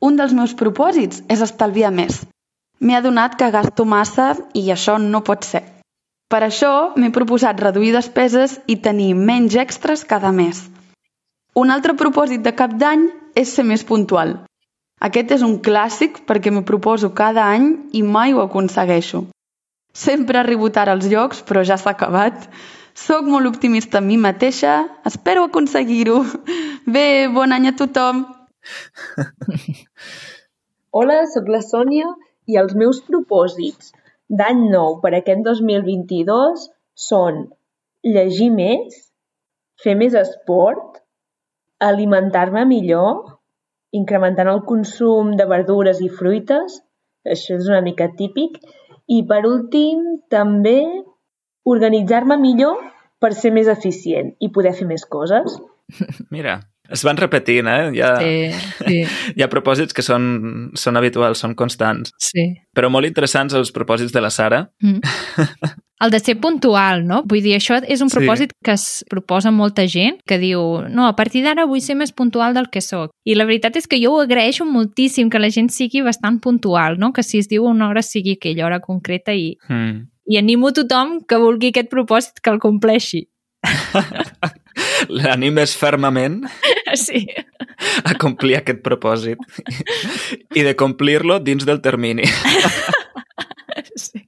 Un 0.00 0.16
dels 0.16 0.32
meus 0.38 0.54
propòsits 0.56 1.20
és 1.32 1.42
estalviar 1.44 1.90
més. 1.92 2.22
M'he 2.80 2.96
adonat 2.96 3.34
que 3.36 3.50
gasto 3.52 3.84
massa 3.84 4.30
i 4.56 4.62
això 4.72 4.96
no 5.02 5.20
pot 5.26 5.44
ser. 5.44 5.62
Per 6.32 6.40
això 6.46 6.72
m'he 6.96 7.12
proposat 7.12 7.60
reduir 7.60 7.92
despeses 7.92 8.56
i 8.66 8.78
tenir 8.86 9.12
menys 9.14 9.58
extras 9.60 10.04
cada 10.08 10.32
mes. 10.32 10.62
Un 11.54 11.72
altre 11.74 11.94
propòsit 12.00 12.42
de 12.44 12.52
cap 12.56 12.72
d'any 12.80 13.06
és 13.42 13.52
ser 13.52 13.64
més 13.68 13.84
puntual. 13.84 14.34
Aquest 15.08 15.36
és 15.36 15.44
un 15.44 15.58
clàssic 15.68 16.22
perquè 16.28 16.52
m'ho 16.52 16.64
proposo 16.64 17.12
cada 17.12 17.44
any 17.52 17.68
i 17.92 18.02
mai 18.02 18.32
ho 18.32 18.40
aconsegueixo. 18.40 19.26
Sempre 19.92 20.40
arribo 20.40 20.72
tard 20.72 20.92
als 20.92 21.08
llocs, 21.12 21.44
però 21.44 21.64
ja 21.64 21.76
s'ha 21.76 21.92
acabat. 21.92 22.48
Soc 22.96 23.26
molt 23.28 23.44
optimista 23.44 23.98
amb 24.00 24.08
mi 24.08 24.16
mateixa, 24.16 24.74
espero 25.08 25.42
aconseguir-ho. 25.46 26.16
Bé, 26.94 27.28
bon 27.28 27.52
any 27.52 27.68
a 27.68 27.72
tothom! 27.76 28.22
Hola, 30.96 31.18
sóc 31.28 31.50
la 31.52 31.60
Sònia 31.60 32.08
i 32.48 32.56
els 32.56 32.72
meus 32.80 33.02
propòsits 33.04 33.92
d'any 34.40 34.62
nou 34.72 34.96
per 35.02 35.12
aquest 35.18 35.44
2022 35.44 36.62
són 37.06 37.42
llegir 38.16 38.48
més, 38.54 38.96
fer 39.84 39.92
més 40.00 40.16
esport, 40.16 41.02
alimentar-me 41.90 42.64
millor, 42.70 43.36
incrementant 44.00 44.48
el 44.54 44.62
consum 44.70 45.34
de 45.36 45.44
verdures 45.52 46.00
i 46.00 46.08
fruites, 46.08 46.80
això 47.28 47.60
és 47.60 47.68
una 47.68 47.82
mica 47.84 48.08
típic, 48.16 48.56
i 49.12 49.20
per 49.28 49.42
últim 49.44 50.02
també 50.32 50.80
organitzar-me 51.66 52.38
millor 52.40 52.78
per 53.18 53.34
ser 53.34 53.52
més 53.52 53.68
eficient 53.72 54.34
i 54.40 54.50
poder 54.54 54.74
fer 54.76 54.86
més 54.88 55.04
coses. 55.08 55.58
Mira, 56.30 56.60
es 56.90 57.02
van 57.06 57.16
repetint, 57.18 57.66
eh? 57.70 57.90
Hi 57.94 58.00
ha, 58.02 58.12
Sí, 58.20 58.34
sí. 58.86 58.98
hi 59.36 59.42
ha 59.42 59.48
propòsits 59.50 59.94
que 59.96 60.02
són, 60.06 60.70
són 60.78 60.98
habituals, 61.00 61.40
són 61.42 61.54
constants. 61.58 62.12
sí. 62.22 62.52
Però 62.76 62.90
molt 62.92 63.06
interessants 63.08 63.54
els 63.56 63.72
propòsits 63.74 64.12
de 64.14 64.20
la 64.22 64.30
Sara. 64.30 64.66
Mm. 64.82 65.00
El 66.04 66.10
de 66.12 66.18
ser 66.20 66.34
puntual, 66.36 67.06
no? 67.08 67.22
Vull 67.24 67.40
dir, 67.40 67.54
això 67.56 67.78
és 67.88 68.02
un 68.04 68.10
Sí. 68.12 68.18
propòsit 68.18 68.50
que 68.62 68.74
es 68.76 69.02
proposa 69.08 69.48
molta 69.50 69.86
gent, 69.88 70.18
que 70.28 70.36
diu, 70.38 70.82
no, 70.92 71.06
a 71.08 71.14
partir 71.16 71.40
d'ara 71.42 71.64
vull 71.64 71.80
ser 71.80 71.96
més 71.96 72.12
puntual 72.12 72.52
del 72.52 72.68
que 72.68 72.82
sóc. 72.84 73.14
I 73.24 73.34
la 73.34 73.46
veritat 73.48 73.78
és 73.80 73.86
que 73.88 73.96
jo 74.02 74.12
ho 74.12 74.20
agraeixo 74.20 74.66
moltíssim, 74.68 75.30
que 75.32 75.40
la 75.40 75.48
gent 75.48 75.70
sigui 75.72 76.02
bastant 76.04 76.36
puntual, 76.44 76.98
no? 77.00 77.14
Que 77.16 77.22
si 77.24 77.38
es 77.40 77.48
diu 77.48 77.64
una 77.64 77.88
hora 77.88 78.02
sigui 78.04 78.36
aquella 78.36 78.66
hora 78.68 78.80
concreta 78.84 79.32
i, 79.32 79.56
Mm. 79.70 80.04
I 80.26 80.38
animo 80.40 80.72
tothom 80.74 81.20
que 81.28 81.38
vulgui 81.38 81.70
aquest 81.72 81.88
propòsit 81.92 82.40
que 82.42 82.50
el 82.50 82.58
compleixi. 82.62 83.24
L'animes 85.08 85.74
fermament 85.78 86.42
Sí. 87.06 87.26
a 88.04 88.14
complir 88.20 88.56
aquest 88.58 88.80
propòsit 88.84 89.40
i 90.56 90.62
de 90.64 90.74
complir-lo 90.78 91.38
dins 91.44 91.64
del 91.66 91.80
termini. 91.84 92.24
sí. 93.96 94.22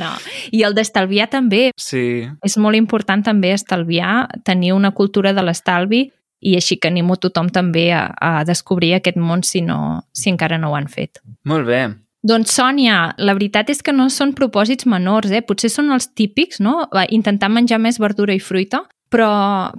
No, 0.00 0.10
i 0.56 0.62
el 0.64 0.74
d'estalviar 0.76 1.26
també. 1.32 1.68
Sí, 1.80 2.24
És 2.46 2.56
molt 2.56 2.78
important 2.78 3.22
també 3.26 3.52
estalviar, 3.54 4.28
tenir 4.44 4.72
una 4.72 4.92
cultura 4.96 5.34
de 5.36 5.42
l'estalvi 5.44 6.06
i 6.44 6.54
així 6.56 6.76
que 6.80 6.88
animo 6.92 7.16
tothom 7.20 7.48
també 7.52 7.90
a, 7.92 8.06
a 8.20 8.44
descobrir 8.48 8.94
aquest 8.98 9.16
món 9.20 9.42
si, 9.44 9.60
no, 9.64 10.04
si 10.12 10.30
encara 10.32 10.58
no 10.60 10.72
ho 10.72 10.76
han 10.78 10.88
fet. 10.88 11.20
molt 11.44 11.66
bé. 11.68 11.82
Doncs, 12.24 12.54
Sònia, 12.56 13.12
la 13.20 13.34
veritat 13.36 13.68
és 13.68 13.82
que 13.84 13.92
no 13.92 14.06
són 14.08 14.32
propòsits 14.32 14.86
menors, 14.88 15.28
eh? 15.30 15.42
Potser 15.44 15.68
són 15.68 15.92
els 15.92 16.08
típics, 16.16 16.60
no? 16.64 16.86
Intentar 17.12 17.50
menjar 17.52 17.78
més 17.84 17.98
verdura 18.00 18.32
i 18.32 18.40
fruita, 18.40 18.86
però, 19.12 19.28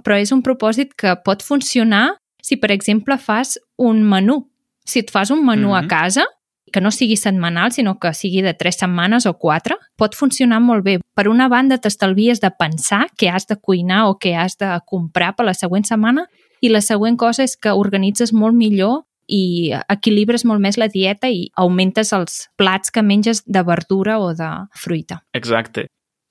però 0.06 0.18
és 0.22 0.30
un 0.30 0.44
propòsit 0.46 0.94
que 0.94 1.16
pot 1.26 1.42
funcionar 1.42 2.20
si, 2.40 2.54
per 2.56 2.70
exemple, 2.70 3.18
fas 3.18 3.56
un 3.82 4.04
menú. 4.06 4.44
Si 4.86 5.00
et 5.02 5.10
fas 5.10 5.32
un 5.34 5.42
menú 5.44 5.74
Mhm. 5.74 5.84
a 5.84 5.88
casa, 5.88 6.24
que 6.72 6.80
no 6.80 6.90
sigui 6.90 7.16
setmanal, 7.16 7.72
sinó 7.72 7.98
que 7.98 8.12
sigui 8.14 8.42
de 8.42 8.54
tres 8.54 8.76
setmanes 8.76 9.26
o 9.26 9.34
quatre, 9.34 9.76
pot 9.96 10.14
funcionar 10.14 10.60
molt 10.60 10.84
bé. 10.84 11.00
Per 11.14 11.26
una 11.28 11.48
banda, 11.48 11.78
t'estalvies 11.78 12.40
de 12.40 12.50
pensar 12.50 13.08
què 13.18 13.30
has 13.32 13.46
de 13.46 13.56
cuinar 13.56 14.06
o 14.08 14.18
què 14.18 14.36
has 14.36 14.56
de 14.56 14.80
comprar 14.86 15.34
per 15.34 15.46
la 15.46 15.54
següent 15.54 15.84
setmana, 15.84 16.26
i 16.60 16.68
la 16.68 16.80
següent 16.80 17.16
cosa 17.16 17.42
és 17.42 17.56
que 17.56 17.70
organitzes 17.70 18.32
molt 18.32 18.54
millor 18.54 19.04
i 19.28 19.72
equilibres 19.90 20.44
molt 20.46 20.62
més 20.62 20.78
la 20.78 20.88
dieta 20.92 21.28
i 21.28 21.48
augmentes 21.58 22.12
els 22.14 22.46
plats 22.58 22.92
que 22.94 23.02
menges 23.02 23.42
de 23.46 23.62
verdura 23.66 24.18
o 24.22 24.32
de 24.34 24.50
fruita. 24.74 25.20
Exacte. 25.34 25.86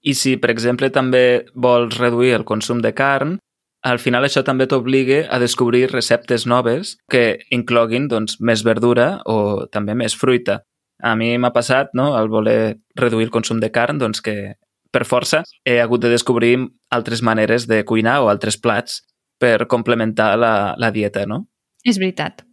I 0.05 0.13
si, 0.13 0.36
per 0.38 0.51
exemple, 0.53 0.91
també 0.93 1.45
vols 1.55 1.97
reduir 1.97 2.36
el 2.38 2.45
consum 2.45 2.81
de 2.81 2.93
carn, 2.93 3.38
al 3.86 3.99
final 4.01 4.25
això 4.25 4.41
també 4.45 4.65
t'obliga 4.65 5.25
a 5.29 5.38
descobrir 5.41 5.88
receptes 5.91 6.47
noves 6.49 6.95
que 7.12 7.39
incloguin 7.53 8.08
doncs, 8.10 8.39
més 8.41 8.63
verdura 8.65 9.19
o 9.29 9.65
també 9.69 9.93
més 9.93 10.15
fruita. 10.17 10.63
A 11.03 11.13
mi 11.19 11.36
m'ha 11.38 11.51
passat, 11.53 11.91
no?, 11.93 12.13
al 12.17 12.29
voler 12.31 12.77
reduir 12.97 13.27
el 13.27 13.34
consum 13.34 13.60
de 13.62 13.69
carn, 13.69 13.99
doncs 14.01 14.23
que 14.25 14.55
per 14.89 15.03
força 15.05 15.43
he 15.67 15.77
hagut 15.84 16.01
de 16.01 16.10
descobrir 16.10 16.55
altres 16.89 17.21
maneres 17.21 17.67
de 17.67 17.84
cuinar 17.86 18.21
o 18.23 18.29
altres 18.31 18.58
plats 18.58 19.03
per 19.38 19.67
complementar 19.67 20.34
la, 20.39 20.73
la 20.79 20.91
dieta, 20.95 21.25
no? 21.29 21.43
És 21.86 21.99
veritat. 22.01 22.45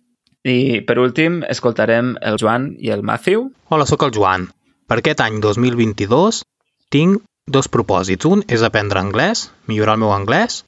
I 0.43 0.83
per 0.87 0.99
últim, 0.99 1.43
escoltarem 1.47 2.17
el 2.21 2.39
Joan 2.41 2.73
i 2.83 2.91
el 2.91 3.05
Matthew. 3.07 3.47
Hola, 3.71 3.87
sóc 3.87 4.03
el 4.03 4.15
Joan. 4.15 4.49
Per 4.91 4.99
aquest 4.99 5.23
any 5.23 5.39
2022 5.41 6.43
tinc 6.91 7.23
dos 7.47 7.69
propòsits. 7.71 8.27
Un 8.27 8.43
és 8.51 8.65
aprendre 8.67 9.01
anglès, 9.01 9.51
millorar 9.71 9.95
el 9.97 10.03
meu 10.03 10.13
anglès, 10.15 10.65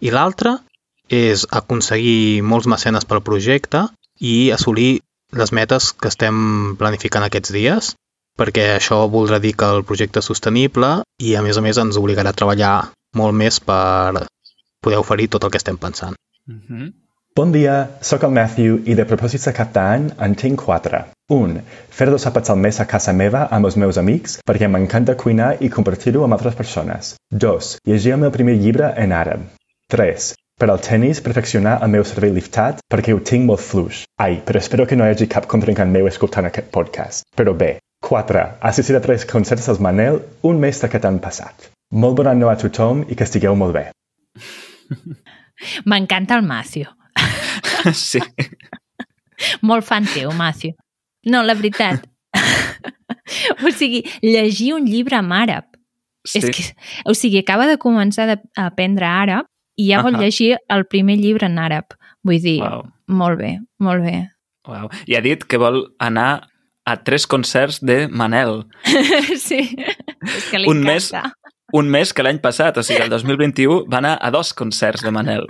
i 0.00 0.12
l'altre 0.14 0.58
és 1.10 1.46
aconseguir 1.50 2.42
molts 2.42 2.68
mecenes 2.70 3.06
pel 3.06 3.22
projecte 3.26 3.86
i 4.22 4.50
assolir 4.54 5.00
les 5.34 5.52
metes 5.52 5.90
que 5.92 6.10
estem 6.12 6.76
planificant 6.78 7.26
aquests 7.26 7.54
dies, 7.54 7.94
perquè 8.38 8.76
això 8.76 9.00
voldrà 9.10 9.40
dir 9.42 9.56
que 9.58 9.70
el 9.74 9.82
projecte 9.88 10.22
és 10.22 10.30
sostenible 10.30 11.00
i, 11.18 11.34
a 11.34 11.42
més 11.42 11.58
a 11.58 11.64
més, 11.66 11.78
ens 11.82 11.98
obligarà 11.98 12.30
a 12.30 12.38
treballar 12.38 12.76
molt 13.16 13.34
més 13.34 13.58
per 13.58 14.26
poder 14.82 15.02
oferir 15.02 15.28
tot 15.32 15.44
el 15.44 15.50
que 15.50 15.62
estem 15.62 15.78
pensant. 15.82 16.14
Uh 16.46 16.54
-huh. 16.54 16.92
Bon 17.36 17.50
dia, 17.52 17.72
sóc 18.00 18.22
el 18.24 18.30
Matthew 18.32 18.78
i 18.88 18.94
de 18.96 19.04
propòsits 19.04 19.42
de 19.44 19.52
cap 19.56 19.72
d'any 19.74 20.06
en 20.24 20.34
tinc 20.40 20.62
quatre. 20.64 21.02
Un, 21.36 21.58
fer 21.96 22.06
dos 22.08 22.24
àpats 22.30 22.48
al 22.48 22.62
mes 22.62 22.78
a 22.80 22.86
casa 22.88 23.12
meva 23.12 23.42
amb 23.56 23.68
els 23.68 23.76
meus 23.82 23.98
amics 24.00 24.38
perquè 24.50 24.70
m'encanta 24.72 25.18
cuinar 25.20 25.50
i 25.60 25.68
compartir-ho 25.74 26.24
amb 26.24 26.38
altres 26.38 26.56
persones. 26.56 27.12
Dos, 27.44 27.74
llegir 27.84 28.14
el 28.16 28.22
meu 28.24 28.32
primer 28.38 28.56
llibre 28.62 28.88
en 29.04 29.12
àrab. 29.18 29.44
3. 29.92 30.30
Per 30.56 30.70
al 30.70 30.80
tennis, 30.88 31.20
perfeccionar 31.28 31.76
el 31.84 31.92
meu 31.98 32.08
cervell 32.08 32.32
liftat 32.40 32.80
perquè 32.88 33.12
ho 33.12 33.20
tinc 33.20 33.44
molt 33.52 33.66
fluix. 33.68 34.06
Ai, 34.16 34.40
però 34.40 34.64
espero 34.64 34.88
que 34.88 34.96
no 34.96 35.04
hi 35.04 35.12
hagi 35.12 35.28
cap 35.36 35.44
contrincant 35.44 35.92
meu 35.92 36.08
escoltant 36.08 36.48
aquest 36.48 36.72
podcast. 36.72 37.28
Però 37.36 37.52
bé. 37.52 37.72
4. 38.00 38.48
Assistir 38.72 38.96
a 38.96 39.04
tres 39.04 39.28
concerts 39.28 39.68
dels 39.68 39.84
Manel 39.90 40.22
un 40.40 40.64
mes 40.64 40.80
d'aquest 40.80 41.04
any 41.04 41.20
passat. 41.20 41.68
Molt 41.92 42.16
bon 42.16 42.32
any 42.32 42.48
a 42.48 42.56
tothom 42.64 43.04
i 43.10 43.14
que 43.14 43.28
estigueu 43.28 43.60
molt 43.60 43.76
bé. 43.76 43.90
M'encanta 45.92 46.40
el 46.40 46.48
Matthew. 46.48 46.96
Sí. 48.08 48.20
Molt 49.62 49.84
fan 49.84 50.06
teu, 50.08 50.30
Matthew. 50.32 50.72
No, 51.28 51.42
la 51.44 51.54
veritat. 51.54 52.06
o 53.64 53.70
sigui, 53.74 54.02
llegir 54.22 54.72
un 54.74 54.86
llibre 54.86 55.16
en 55.18 55.32
àrab. 55.32 55.64
sí. 56.26 56.38
És 56.40 56.50
que, 56.50 56.64
o 57.04 57.14
sigui, 57.14 57.38
acaba 57.42 57.66
de 57.66 57.76
començar 57.78 58.28
a 58.32 58.38
aprendre 58.66 59.06
àrab 59.06 59.46
i 59.76 59.90
ja 59.92 60.00
vol 60.02 60.14
Ahà. 60.16 60.24
llegir 60.24 60.56
el 60.72 60.86
primer 60.90 61.18
llibre 61.20 61.46
en 61.46 61.58
àrab. 61.62 61.94
Vull 62.26 62.40
dir, 62.42 62.60
Uau. 62.62 62.86
molt 63.06 63.38
bé, 63.38 63.58
molt 63.78 64.02
bé. 64.02 64.16
Uau. 64.66 64.88
I 65.06 65.14
ha 65.14 65.20
dit 65.22 65.44
que 65.46 65.58
vol 65.62 65.84
anar 66.02 66.48
a 66.86 66.96
tres 67.04 67.26
concerts 67.26 67.80
de 67.84 68.06
Manel. 68.08 68.64
sí, 69.46 69.60
és 70.22 70.48
que 70.50 70.58
li 70.62 70.68
Un 70.70 70.80
mes- 70.86 71.12
encanta. 71.12 71.34
Un 71.74 71.88
mes 71.90 72.12
que 72.14 72.22
l'any 72.22 72.38
passat, 72.38 72.76
o 72.78 72.82
sigui, 72.86 73.02
el 73.02 73.10
2021, 73.10 73.84
va 73.90 73.98
anar 73.98 74.16
a 74.22 74.30
dos 74.30 74.52
concerts 74.54 75.02
de 75.02 75.10
Manel. 75.10 75.46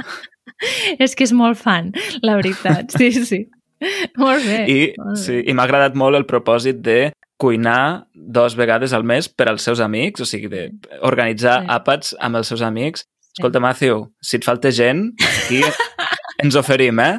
És 1.03 1.15
que 1.19 1.27
és 1.27 1.33
molt 1.37 1.59
fan, 1.61 1.93
la 2.23 2.37
veritat. 2.39 2.95
Sí, 2.97 3.11
sí. 3.27 3.43
Molt 4.17 4.41
bé. 4.49 4.61
I, 4.73 4.77
molt 4.97 5.19
sí, 5.21 5.35
i 5.45 5.53
m'ha 5.53 5.67
agradat 5.69 5.93
molt 6.01 6.17
el 6.17 6.25
propòsit 6.25 6.79
de 6.81 7.11
cuinar 7.37 8.07
dos 8.17 8.55
vegades 8.57 8.95
al 8.97 9.05
mes 9.05 9.27
per 9.29 9.51
als 9.51 9.67
seus 9.69 9.83
amics, 9.85 10.23
o 10.25 10.29
sigui, 10.29 10.49
d'organitzar 10.49 11.59
Sí. 11.61 11.67
sí. 11.67 11.73
àpats 11.75 12.15
amb 12.25 12.41
els 12.41 12.49
seus 12.49 12.63
amics. 12.65 13.05
Escolta, 13.37 13.61
Matthew, 13.61 14.07
si 14.25 14.39
et 14.39 14.47
falta 14.49 14.73
gent, 14.73 15.11
aquí 15.21 15.61
ens 16.43 16.57
oferim, 16.57 16.97
eh? 17.05 17.19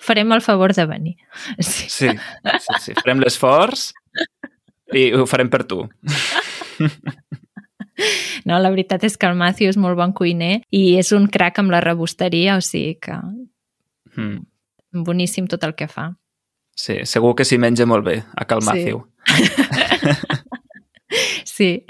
Farem 0.00 0.32
el 0.32 0.40
favor 0.40 0.72
de 0.72 0.86
venir. 0.88 1.14
Sí. 1.60 1.90
Sí, 1.92 2.08
sí, 2.08 2.80
sí. 2.80 2.96
farem 3.02 3.20
l'esforç 3.20 3.90
i 4.96 5.10
ho 5.12 5.28
farem 5.28 5.52
per 5.52 5.66
tu. 5.68 5.84
No, 8.48 8.58
la 8.58 8.70
veritat 8.70 9.04
és 9.04 9.16
que 9.16 9.26
el 9.28 9.36
Matthew 9.38 9.68
és 9.70 9.76
molt 9.78 9.96
bon 9.96 10.12
cuiner 10.16 10.62
i 10.70 10.96
és 10.98 11.12
un 11.12 11.28
crac 11.28 11.58
amb 11.60 11.70
la 11.70 11.80
rebosteria, 11.84 12.56
o 12.56 12.60
sigui 12.64 12.96
que 13.00 13.18
Mm. 14.16 14.42
boníssim 15.04 15.46
tot 15.48 15.62
el 15.64 15.74
que 15.74 15.86
fa. 15.88 16.10
Sí, 16.76 16.98
segur 17.08 17.34
que 17.36 17.44
s'hi 17.44 17.56
menja 17.58 17.86
molt 17.86 18.04
bé, 18.04 18.22
a 18.36 18.44
Cal 18.44 18.60
Sí. 18.62 18.66
Matthew. 18.68 19.02
Sí. 21.44 21.84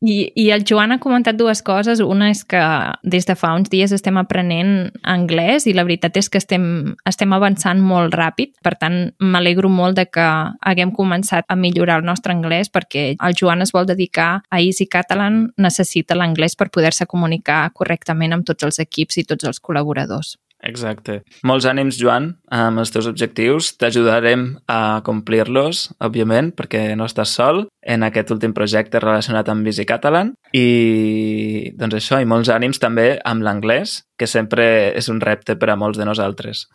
I, 0.00 0.30
I 0.38 0.50
el 0.54 0.62
Joan 0.62 0.92
ha 0.94 1.00
comentat 1.02 1.34
dues 1.34 1.60
coses. 1.66 1.98
Una 2.00 2.28
és 2.30 2.44
que 2.46 2.60
des 3.02 3.26
de 3.26 3.34
fa 3.38 3.50
uns 3.58 3.70
dies 3.72 3.92
estem 3.94 4.18
aprenent 4.20 4.92
anglès 5.02 5.66
i 5.66 5.74
la 5.74 5.82
veritat 5.88 6.16
és 6.20 6.30
que 6.30 6.38
estem, 6.38 6.94
estem 7.08 7.34
avançant 7.34 7.82
molt 7.82 8.14
ràpid. 8.14 8.54
Per 8.62 8.76
tant, 8.78 8.98
m'alegro 9.18 9.70
molt 9.72 9.98
de 9.98 10.06
que 10.06 10.26
haguem 10.70 10.94
començat 10.94 11.48
a 11.48 11.58
millorar 11.58 11.98
el 11.98 12.06
nostre 12.06 12.34
anglès 12.34 12.70
perquè 12.70 13.08
el 13.18 13.38
Joan 13.38 13.66
es 13.66 13.74
vol 13.74 13.90
dedicar 13.90 14.30
a 14.48 14.62
Easy 14.62 14.86
Catalan, 14.86 15.48
necessita 15.58 16.14
l'anglès 16.14 16.54
per 16.54 16.70
poder-se 16.70 17.10
comunicar 17.10 17.64
correctament 17.74 18.36
amb 18.36 18.46
tots 18.46 18.70
els 18.70 18.78
equips 18.78 19.18
i 19.18 19.26
tots 19.26 19.50
els 19.50 19.58
col·laboradors. 19.58 20.36
Exacte. 20.66 21.20
Molts 21.46 21.68
ànims, 21.70 21.96
Joan, 22.00 22.32
amb 22.50 22.82
els 22.82 22.90
teus 22.90 23.06
objectius. 23.06 23.70
T'ajudarem 23.78 24.56
a 24.66 25.00
complir-los, 25.06 25.84
òbviament, 26.02 26.50
perquè 26.58 26.96
no 26.98 27.06
estàs 27.06 27.30
sol 27.38 27.66
en 27.86 28.02
aquest 28.02 28.32
últim 28.34 28.54
projecte 28.56 28.98
relacionat 28.98 29.48
amb 29.52 29.66
Visi 29.66 29.86
Catalan. 29.86 30.32
I, 30.52 31.70
doncs 31.78 32.00
això, 32.00 32.18
i 32.18 32.26
molts 32.26 32.50
ànims 32.50 32.82
també 32.82 33.12
amb 33.24 33.46
l'anglès, 33.46 34.02
que 34.18 34.26
sempre 34.26 34.66
és 34.98 35.08
un 35.12 35.22
repte 35.22 35.54
per 35.56 35.70
a 35.70 35.78
molts 35.78 36.00
de 36.00 36.08
nosaltres. 36.08 36.66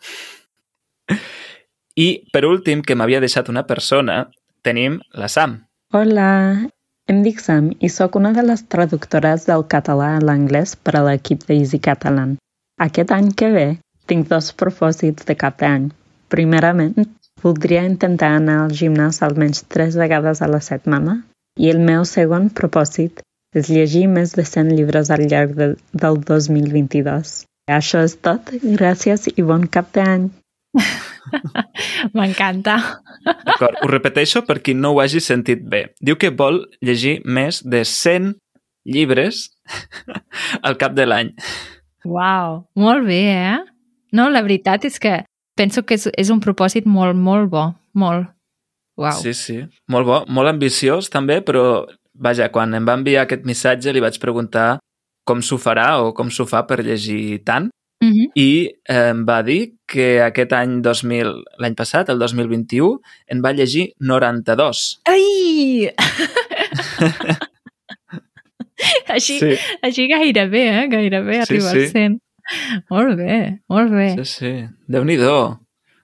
I, 1.94 2.08
per 2.32 2.46
últim, 2.48 2.80
que 2.82 2.96
m'havia 2.96 3.20
deixat 3.22 3.52
una 3.52 3.66
persona, 3.68 4.24
tenim 4.64 4.96
la 5.12 5.28
Sam. 5.28 5.60
Hola, 5.94 6.30
em 7.12 7.20
dic 7.22 7.42
Sam 7.44 7.68
i 7.84 7.92
sóc 7.92 8.16
una 8.16 8.32
de 8.32 8.42
les 8.42 8.64
traductores 8.72 9.44
del 9.46 9.68
català 9.68 10.14
a 10.16 10.24
l'anglès 10.24 10.72
per 10.74 10.96
a 10.96 11.04
l'equip 11.04 11.44
d'Easy 11.44 11.78
Catalan. 11.84 12.38
Aquest 12.82 13.12
any 13.14 13.30
que 13.38 13.50
ve 13.54 13.66
tinc 14.10 14.26
dos 14.28 14.50
propòsits 14.58 15.26
de 15.28 15.36
cap 15.38 15.60
d'any. 15.60 15.90
Primerament, 16.28 17.06
voldria 17.42 17.84
intentar 17.86 18.32
anar 18.38 18.56
al 18.64 18.74
gimnàs 18.74 19.20
almenys 19.22 19.62
tres 19.70 19.98
vegades 20.00 20.42
a 20.42 20.48
la 20.50 20.60
setmana 20.64 21.20
i 21.60 21.70
el 21.70 21.78
meu 21.78 22.04
segon 22.08 22.48
propòsit 22.50 23.22
és 23.54 23.70
llegir 23.70 24.08
més 24.10 24.34
de 24.34 24.42
100 24.42 24.74
llibres 24.74 25.10
al 25.14 25.26
llarg 25.30 25.54
de, 25.58 25.68
del 25.92 26.18
2022. 26.26 27.44
Això 27.70 28.02
és 28.04 28.16
tot. 28.26 28.50
Gràcies 28.64 29.28
i 29.30 29.44
bon 29.46 29.68
cap 29.70 29.92
d'any. 29.94 30.26
M'encanta. 32.16 32.74
D'acord, 33.24 33.78
ho 33.80 33.90
repeteixo 33.92 34.42
per 34.48 34.58
qui 34.64 34.74
no 34.74 34.92
ho 34.92 35.00
hagi 35.00 35.22
sentit 35.22 35.62
bé. 35.62 35.84
Diu 36.02 36.18
que 36.18 36.34
vol 36.34 36.64
llegir 36.82 37.20
més 37.24 37.62
de 37.62 37.84
100 37.86 38.34
llibres 38.84 39.46
al 40.66 40.76
cap 40.82 40.98
de 40.98 41.06
l'any. 41.06 41.30
Uau, 42.04 42.64
molt 42.76 43.06
bé, 43.06 43.20
eh? 43.32 43.58
No, 44.14 44.28
la 44.30 44.42
veritat 44.46 44.84
és 44.84 45.00
que 45.02 45.22
penso 45.58 45.82
que 45.82 45.98
és, 45.98 46.08
és 46.18 46.30
un 46.30 46.40
propòsit 46.44 46.86
molt, 46.86 47.16
molt 47.16 47.50
bo, 47.50 47.66
molt. 47.94 48.30
Uau. 49.00 49.16
Sí, 49.18 49.34
sí. 49.34 49.58
Molt 49.90 50.06
bo, 50.06 50.20
molt 50.30 50.52
ambiciós 50.52 51.10
també, 51.10 51.40
però 51.42 51.84
vaja, 52.14 52.50
quan 52.54 52.74
em 52.76 52.84
va 52.86 52.94
enviar 52.94 53.24
aquest 53.24 53.46
missatge 53.48 53.92
li 53.92 54.02
vaig 54.04 54.20
preguntar 54.22 54.78
com 55.26 55.40
s'ho 55.42 55.58
farà 55.58 55.96
o 56.04 56.12
com 56.14 56.30
s'ho 56.30 56.46
fa 56.46 56.62
per 56.68 56.84
llegir 56.84 57.40
tant 57.44 57.70
Mm 58.04 58.10
-hmm. 58.12 58.28
i 58.34 58.70
eh, 58.88 59.08
em 59.10 59.24
va 59.24 59.42
dir 59.42 59.74
que 59.86 60.20
aquest 60.20 60.52
any 60.52 60.82
2000, 60.82 61.30
l'any 61.58 61.74
passat, 61.74 62.08
el 62.08 62.18
2021, 62.18 63.00
en 63.26 63.40
va 63.40 63.52
llegir 63.52 63.94
92. 63.98 65.00
Ai! 65.06 65.90
així, 69.14 69.38
Sí. 69.40 69.54
així 69.82 70.06
gairebé, 70.10 70.62
eh? 70.82 70.86
Gairebé 70.92 71.34
Sí, 71.34 71.40
arriba 71.46 71.70
sí. 71.70 71.78
al 71.78 71.90
100. 71.92 72.20
Molt 72.90 73.16
bé, 73.16 73.36
molt 73.72 73.92
bé, 73.94 74.08
Sí, 74.18 74.24
sí. 74.28 74.52
Déu-n'hi-do. 74.88 75.36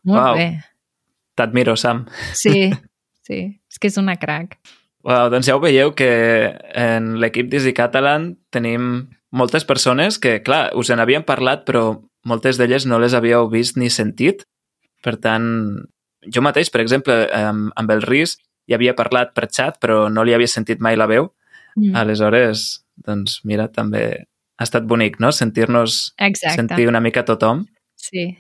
molt 0.09 0.23
Uau. 0.23 0.37
bé. 0.37 0.49
T'admiro, 1.37 1.77
Sam. 1.77 2.07
Sí, 2.33 2.71
sí, 3.27 3.41
és 3.69 3.79
que 3.79 3.89
és 3.89 3.97
una 4.01 4.17
crac. 4.17 4.59
Wow, 5.05 5.31
doncs 5.33 5.47
ja 5.49 5.57
ho 5.57 5.61
veieu 5.61 5.95
que 5.97 6.11
en 6.77 7.15
l'equip 7.21 7.49
d'Easy 7.49 7.73
Catalan 7.77 8.35
tenim 8.53 9.09
moltes 9.33 9.65
persones 9.65 10.19
que, 10.21 10.43
clar, 10.45 10.71
us 10.77 10.91
en 10.93 11.01
havien 11.01 11.25
parlat, 11.25 11.65
però 11.65 12.03
moltes 12.29 12.59
d'elles 12.61 12.85
no 12.87 12.99
les 13.01 13.15
havíeu 13.17 13.49
vist 13.49 13.79
ni 13.81 13.89
sentit. 13.89 14.45
Per 15.03 15.15
tant, 15.17 15.47
jo 16.29 16.43
mateix, 16.45 16.69
per 16.69 16.83
exemple, 16.83 17.15
amb, 17.33 17.71
amb 17.81 17.91
el 17.95 18.03
RIS 18.05 18.37
hi 18.69 18.75
havia 18.77 18.93
parlat 18.99 19.33
per 19.33 19.49
xat, 19.49 19.79
però 19.81 20.11
no 20.13 20.25
li 20.25 20.35
havia 20.37 20.49
sentit 20.51 20.81
mai 20.85 20.97
la 21.01 21.07
veu. 21.09 21.31
Mm. 21.77 21.95
Aleshores, 21.97 22.85
doncs 23.07 23.41
mira, 23.45 23.69
també 23.73 24.05
ha 24.61 24.67
estat 24.67 24.85
bonic, 24.85 25.19
no?, 25.21 25.33
sentir-nos, 25.33 26.13
sentir 26.37 26.89
una 26.89 27.01
mica 27.01 27.25
tothom. 27.25 27.65
Sí. 27.97 28.31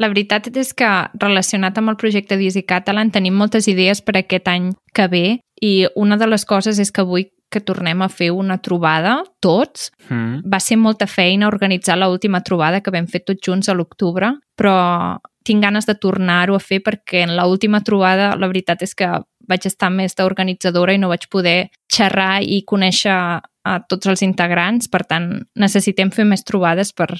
La 0.00 0.08
veritat 0.08 0.48
és 0.56 0.72
que 0.72 0.88
relacionat 1.20 1.76
amb 1.76 1.92
el 1.92 1.98
projecte 2.00 2.38
d'Easy 2.40 2.62
Catalan 2.64 3.10
tenim 3.12 3.36
moltes 3.36 3.68
idees 3.68 4.00
per 4.00 4.16
aquest 4.16 4.48
any 4.48 4.70
que 4.96 5.06
ve 5.12 5.26
i 5.60 5.74
una 5.94 6.16
de 6.16 6.28
les 6.30 6.46
coses 6.48 6.80
és 6.80 6.90
que 6.90 7.04
vull 7.04 7.28
que 7.50 7.60
tornem 7.60 8.00
a 8.00 8.08
fer 8.08 8.30
una 8.30 8.60
trobada, 8.62 9.24
tots. 9.42 9.90
Mm. 10.08 10.46
Va 10.48 10.60
ser 10.62 10.78
molta 10.78 11.08
feina 11.10 11.48
organitzar 11.50 11.98
l 11.98 12.06
última 12.06 12.40
trobada 12.46 12.80
que 12.80 12.92
vam 12.94 13.08
fer 13.10 13.24
tots 13.26 13.42
junts 13.42 13.68
a 13.68 13.74
l'octubre, 13.74 14.30
però 14.56 15.18
tinc 15.44 15.64
ganes 15.64 15.88
de 15.88 15.96
tornar-ho 15.98 16.54
a 16.54 16.62
fer 16.62 16.78
perquè 16.84 17.24
en 17.26 17.34
l 17.34 17.46
última 17.50 17.82
trobada 17.82 18.36
la 18.38 18.46
veritat 18.46 18.86
és 18.86 18.94
que 18.94 19.08
vaig 19.50 19.66
estar 19.66 19.90
més 19.90 20.14
d'organitzadora 20.18 20.94
i 20.94 21.00
no 21.02 21.10
vaig 21.10 21.26
poder 21.32 21.70
xerrar 21.90 22.40
i 22.42 22.62
conèixer 22.66 23.12
a 23.12 23.74
tots 23.90 24.08
els 24.08 24.22
integrants, 24.24 24.88
per 24.88 25.02
tant 25.04 25.28
necessitem 25.58 26.12
fer 26.14 26.24
més 26.24 26.46
trobades 26.46 26.94
per, 26.96 27.10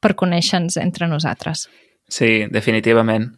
per 0.00 0.14
conèixer-nos 0.16 0.78
entre 0.80 1.10
nosaltres. 1.10 1.66
Sí, 2.10 2.46
definitivament. 2.50 3.28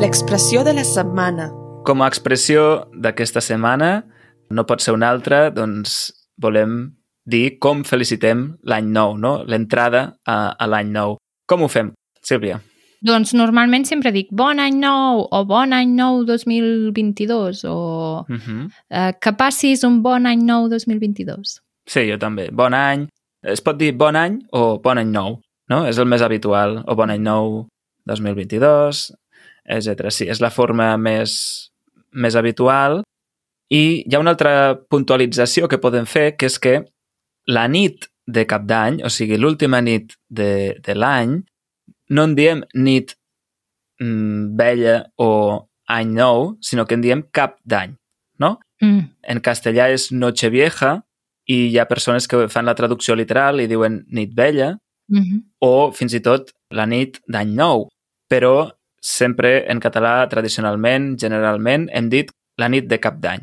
L'expressió 0.00 0.62
de 0.64 0.72
la 0.78 0.86
setmana. 0.86 1.50
Com 1.84 2.00
a 2.00 2.08
expressió 2.08 2.86
d'aquesta 2.94 3.42
setmana, 3.44 3.90
no 4.50 4.66
pot 4.68 4.84
ser 4.84 4.94
una 4.96 5.10
altra, 5.10 5.48
doncs 5.50 6.12
volem 6.40 6.94
dir 7.30 7.58
com 7.62 7.84
felicitem 7.84 8.46
l'any 8.64 8.88
nou, 8.94 9.16
no? 9.18 9.40
l'entrada 9.44 10.06
a, 10.24 10.40
a 10.56 10.70
l'any 10.70 10.90
nou. 10.94 11.18
Com 11.50 11.66
ho 11.66 11.68
fem, 11.68 11.92
Sílvia? 12.24 12.60
Doncs 13.00 13.32
normalment 13.32 13.86
sempre 13.88 14.10
dic 14.12 14.28
bon 14.36 14.58
any 14.60 14.76
nou 14.76 15.22
o 15.32 15.44
bon 15.48 15.72
any 15.72 15.88
nou 15.96 16.24
2022 16.28 17.64
o 17.64 18.24
Uh 18.28 18.36
-huh. 18.36 18.70
eh, 18.90 19.12
que 19.20 19.32
passis 19.32 19.84
un 19.84 20.02
bon 20.02 20.26
any 20.26 20.42
nou 20.44 20.68
2022. 20.68 21.60
Sí, 21.86 22.10
jo 22.10 22.18
també. 22.18 22.50
Bon 22.52 22.74
any. 22.74 23.08
Es 23.42 23.60
pot 23.60 23.76
dir 23.78 23.92
bon 23.96 24.16
any 24.16 24.38
o 24.52 24.78
bon 24.78 24.98
any 24.98 25.10
nou, 25.10 25.40
no? 25.68 25.86
És 25.86 25.98
el 25.98 26.04
més 26.06 26.22
habitual. 26.22 26.84
O 26.86 26.94
bon 26.94 27.10
any 27.10 27.22
nou 27.22 27.66
2022, 28.06 29.12
etc. 29.64 30.10
Sí, 30.10 30.28
és 30.28 30.40
la 30.40 30.50
forma 30.50 30.96
més, 30.96 31.70
més 32.12 32.36
habitual. 32.36 33.02
I 33.70 34.04
hi 34.06 34.14
ha 34.14 34.18
una 34.20 34.30
altra 34.30 34.78
puntualització 34.90 35.68
que 35.68 35.78
podem 35.78 36.06
fer, 36.06 36.36
que 36.36 36.46
és 36.46 36.58
que 36.58 36.84
la 37.46 37.68
nit 37.68 38.08
de 38.26 38.44
cap 38.46 38.64
d'any, 38.66 39.00
o 39.04 39.08
sigui, 39.08 39.36
l'última 39.38 39.80
nit 39.80 40.14
de, 40.28 40.76
de 40.82 40.94
l'any, 40.94 41.40
no 42.10 42.26
en 42.28 42.34
diem 42.38 42.64
nit 42.74 43.14
mm, 44.00 44.56
vella 44.58 44.96
o 45.16 45.30
any 45.90 46.12
nou, 46.14 46.56
sinó 46.62 46.86
que 46.86 46.98
en 46.98 47.04
diem 47.04 47.24
cap 47.34 47.58
d'any, 47.64 47.96
no? 48.38 48.58
Mm. 48.82 49.08
En 49.34 49.40
castellà 49.44 49.90
és 49.92 50.10
Nochevieja 50.12 51.00
i 51.50 51.66
hi 51.70 51.78
ha 51.78 51.88
persones 51.90 52.28
que 52.30 52.46
fan 52.48 52.68
la 52.68 52.76
traducció 52.78 53.16
literal 53.18 53.60
i 53.60 53.68
diuen 53.70 54.04
nit 54.08 54.36
vella 54.36 54.76
Mm 55.10 55.22
-hmm. 55.22 55.40
o 55.58 55.92
fins 55.92 56.14
i 56.14 56.20
tot 56.20 56.52
la 56.70 56.86
nit 56.86 57.20
d'any 57.26 57.50
nou. 57.54 57.88
Però 58.30 58.70
sempre 59.02 59.64
en 59.72 59.80
català, 59.80 60.28
tradicionalment, 60.28 61.18
generalment, 61.18 61.88
hem 61.92 62.08
dit 62.08 62.30
la 62.56 62.68
nit 62.68 62.86
de 62.86 62.98
cap 62.98 63.18
d'any. 63.18 63.40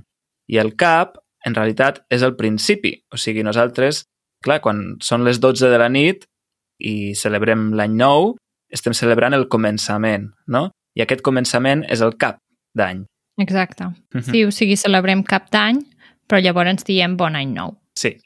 I 0.48 0.58
el 0.58 0.76
cap, 0.76 1.18
en 1.46 1.56
realitat, 1.56 2.06
és 2.10 2.22
el 2.22 2.36
principi. 2.36 3.04
O 3.14 3.18
sigui, 3.18 3.44
nosaltres, 3.44 4.06
clar, 4.44 4.62
quan 4.62 4.96
són 5.02 5.24
les 5.24 5.40
12 5.40 5.68
de 5.70 5.78
la 5.78 5.90
nit 5.90 6.26
i 6.80 7.16
celebrem 7.16 7.74
l'any 7.74 7.96
nou, 7.96 8.38
estem 8.74 8.94
celebrant 8.94 9.36
el 9.38 9.48
començament, 9.50 10.32
no? 10.48 10.72
I 10.98 11.04
aquest 11.06 11.22
començament 11.26 11.86
és 11.92 12.02
el 12.02 12.16
cap 12.18 12.40
d'any. 12.78 13.06
Exacte. 13.38 13.86
Mhm. 14.14 14.32
Sí, 14.32 14.46
o 14.46 14.52
sigui, 14.52 14.76
celebrem 14.76 15.24
cap 15.24 15.52
d'any, 15.52 15.84
però 16.28 16.42
llavors 16.42 16.84
diem 16.84 17.16
bon 17.18 17.36
any 17.36 17.54
nou. 17.54 17.78
Sí. 17.96 18.18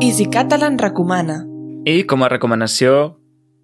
Easy 0.00 0.26
Catalan 0.30 0.78
recomana. 0.78 1.44
I 1.86 2.04
com 2.04 2.22
a 2.22 2.28
recomanació, 2.28 3.18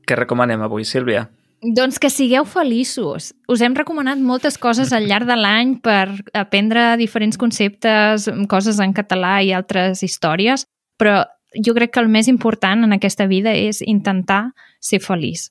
què 0.07 0.16
recomanem 0.16 0.61
avui, 0.62 0.85
Sílvia? 0.85 1.29
Doncs 1.61 1.99
que 2.01 2.09
sigueu 2.09 2.46
feliços. 2.49 3.35
Us 3.49 3.61
hem 3.61 3.75
recomanat 3.77 4.18
moltes 4.18 4.57
coses 4.57 4.94
al 4.96 5.05
llarg 5.05 5.29
de 5.29 5.37
l'any 5.37 5.75
per 5.85 6.09
aprendre 6.33 6.96
diferents 6.96 7.37
conceptes, 7.37 8.31
coses 8.49 8.81
en 8.81 8.94
català 8.96 9.42
i 9.44 9.53
altres 9.53 10.03
històries, 10.03 10.64
però 10.96 11.27
jo 11.55 11.75
crec 11.75 11.95
que 11.95 12.01
el 12.01 12.09
més 12.09 12.29
important 12.29 12.85
en 12.85 12.93
aquesta 12.93 13.27
vida 13.27 13.55
és 13.55 13.83
intentar 13.83 14.53
ser 14.81 15.01
feliç. 15.01 15.51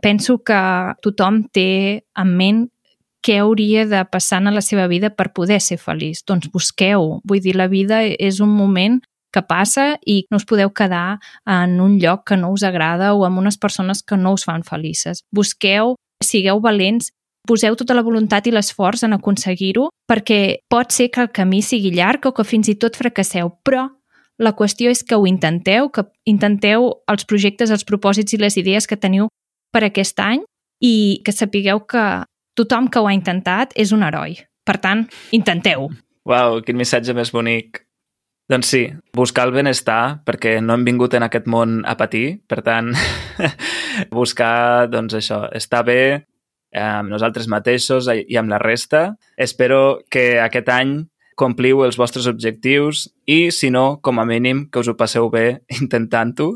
Penso 0.00 0.38
que 0.44 0.60
tothom 1.04 1.44
té 1.52 2.04
en 2.16 2.36
ment 2.36 2.68
què 3.20 3.36
hauria 3.42 3.84
de 3.84 4.00
passar 4.08 4.40
en 4.40 4.54
la 4.54 4.62
seva 4.64 4.86
vida 4.88 5.10
per 5.12 5.32
poder 5.36 5.60
ser 5.60 5.76
feliç. 5.78 6.24
Doncs 6.24 6.48
busqueu. 6.52 7.20
Vull 7.28 7.42
dir, 7.44 7.56
la 7.56 7.68
vida 7.68 8.00
és 8.04 8.40
un 8.40 8.48
moment 8.48 9.00
que 9.30 9.42
passa 9.46 9.98
i 10.06 10.24
no 10.30 10.40
us 10.40 10.46
podeu 10.48 10.72
quedar 10.74 11.20
en 11.46 11.78
un 11.80 11.98
lloc 12.00 12.24
que 12.26 12.36
no 12.40 12.50
us 12.50 12.64
agrada 12.66 13.12
o 13.14 13.24
amb 13.26 13.38
unes 13.38 13.58
persones 13.58 14.02
que 14.02 14.16
no 14.16 14.34
us 14.34 14.46
fan 14.48 14.64
felices. 14.66 15.22
Busqueu, 15.30 15.94
sigueu 16.24 16.60
valents, 16.60 17.12
poseu 17.46 17.76
tota 17.76 17.94
la 17.94 18.04
voluntat 18.06 18.48
i 18.48 18.54
l'esforç 18.54 19.04
en 19.06 19.14
aconseguir-ho 19.16 19.88
perquè 20.10 20.60
pot 20.70 20.90
ser 20.92 21.10
que 21.12 21.22
el 21.24 21.30
camí 21.30 21.62
sigui 21.62 21.92
llarg 21.94 22.26
o 22.26 22.34
que 22.34 22.44
fins 22.44 22.68
i 22.68 22.76
tot 22.80 22.98
fracasseu, 22.98 23.52
però 23.62 23.86
la 24.40 24.54
qüestió 24.56 24.90
és 24.90 25.04
que 25.04 25.18
ho 25.18 25.26
intenteu, 25.28 25.90
que 25.92 26.06
intenteu 26.28 26.88
els 27.12 27.26
projectes, 27.28 27.70
els 27.70 27.84
propòsits 27.84 28.34
i 28.34 28.40
les 28.40 28.56
idees 28.56 28.88
que 28.88 28.96
teniu 28.96 29.28
per 29.72 29.84
aquest 29.86 30.20
any 30.24 30.42
i 30.80 31.20
que 31.24 31.34
sapigueu 31.36 31.84
que 31.84 32.04
tothom 32.56 32.88
que 32.88 33.00
ho 33.00 33.08
ha 33.08 33.16
intentat 33.16 33.76
és 33.76 33.92
un 33.92 34.02
heroi. 34.06 34.38
Per 34.64 34.78
tant, 34.80 35.04
intenteu. 35.36 35.88
Uau, 36.28 36.60
quin 36.64 36.78
missatge 36.78 37.14
més 37.16 37.32
bonic. 37.32 37.84
Doncs 38.50 38.72
sí, 38.72 38.82
buscar 39.14 39.46
el 39.46 39.54
benestar, 39.54 40.24
perquè 40.26 40.56
no 40.64 40.74
hem 40.74 40.84
vingut 40.88 41.14
en 41.14 41.22
aquest 41.22 41.46
món 41.46 41.84
a 41.86 41.94
patir, 42.00 42.40
per 42.50 42.64
tant, 42.66 42.90
buscar, 44.18 44.88
doncs 44.90 45.14
això, 45.20 45.44
estar 45.54 45.84
bé 45.86 46.00
amb 46.74 47.10
nosaltres 47.10 47.46
mateixos 47.50 48.08
i 48.10 48.38
amb 48.38 48.50
la 48.50 48.58
resta. 48.62 49.14
Espero 49.36 50.00
que 50.10 50.40
aquest 50.42 50.68
any 50.74 50.96
compliu 51.40 51.84
els 51.86 51.96
vostres 51.96 52.28
objectius 52.28 53.06
i, 53.24 53.48
si 53.54 53.70
no, 53.72 54.00
com 54.04 54.20
a 54.20 54.26
mínim, 54.28 54.66
que 54.68 54.82
us 54.82 54.90
ho 54.90 54.96
passeu 54.98 55.30
bé 55.32 55.62
intentant-ho, 55.80 56.52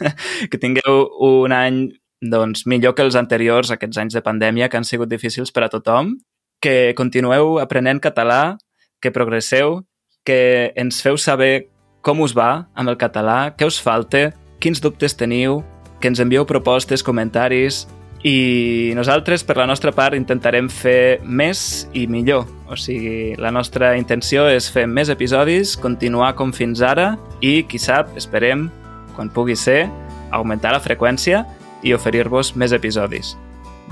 que 0.50 0.60
tingueu 0.60 1.06
un 1.22 1.54
any 1.54 1.84
doncs, 2.24 2.64
millor 2.66 2.94
que 2.96 3.04
els 3.04 3.18
anteriors, 3.20 3.70
aquests 3.70 4.00
anys 4.00 4.16
de 4.16 4.24
pandèmia 4.24 4.70
que 4.70 4.80
han 4.80 4.88
sigut 4.88 5.10
difícils 5.12 5.52
per 5.52 5.66
a 5.66 5.72
tothom, 5.72 6.14
que 6.60 6.94
continueu 6.96 7.58
aprenent 7.60 8.00
català, 8.00 8.56
que 9.00 9.12
progresseu 9.12 9.82
que 10.24 10.72
ens 10.80 11.02
feu 11.04 11.18
saber 11.20 11.68
com 12.00 12.22
us 12.24 12.32
va 12.36 12.66
amb 12.74 12.88
el 12.88 12.96
català, 13.00 13.52
què 13.56 13.68
us 13.68 13.76
falta, 13.80 14.30
quins 14.60 14.80
dubtes 14.80 15.16
teniu, 15.20 15.60
que 16.00 16.08
ens 16.08 16.20
envieu 16.20 16.46
propostes, 16.48 17.04
comentaris 17.04 17.84
i 18.24 18.92
nosaltres, 18.96 19.44
per 19.44 19.58
la 19.60 19.66
nostra 19.68 19.92
part, 19.92 20.16
intentarem 20.16 20.70
fer 20.72 21.20
més 21.24 21.84
i 21.92 22.06
millor. 22.08 22.46
O 22.72 22.78
sigui, 22.80 23.34
la 23.36 23.52
nostra 23.52 23.92
intenció 24.00 24.46
és 24.48 24.70
fer 24.72 24.86
més 24.88 25.12
episodis, 25.12 25.76
continuar 25.76 26.32
com 26.38 26.52
fins 26.56 26.80
ara 26.80 27.12
i, 27.44 27.62
qui 27.68 27.78
sap, 27.78 28.14
esperem, 28.16 28.70
quan 29.14 29.28
pugui 29.28 29.56
ser, 29.60 29.84
augmentar 30.32 30.72
la 30.72 30.80
freqüència 30.82 31.44
i 31.84 31.92
oferir-vos 31.92 32.54
més 32.56 32.72
episodis. 32.72 33.34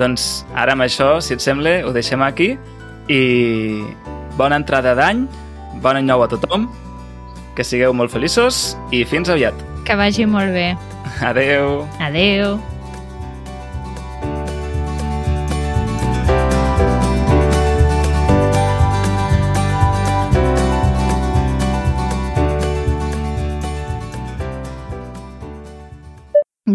Doncs 0.00 0.46
ara 0.56 0.72
amb 0.72 0.88
això, 0.88 1.18
si 1.20 1.36
et 1.36 1.44
sembla, 1.44 1.82
ho 1.84 1.92
deixem 1.92 2.24
aquí 2.24 2.54
i 3.12 3.22
bona 4.40 4.56
entrada 4.56 4.96
d'any 4.96 5.26
Bon 5.80 5.96
any 5.96 6.04
nou 6.04 6.22
a 6.22 6.28
tothom, 6.28 6.66
que 7.56 7.64
sigueu 7.64 7.94
molt 7.96 8.12
feliços 8.12 8.76
i 8.92 9.04
fins 9.08 9.32
aviat. 9.32 9.56
Que 9.88 9.96
vagi 9.98 10.28
molt 10.28 10.52
bé. 10.54 10.68
Adeu. 11.24 11.82
Adeu. 11.98 12.60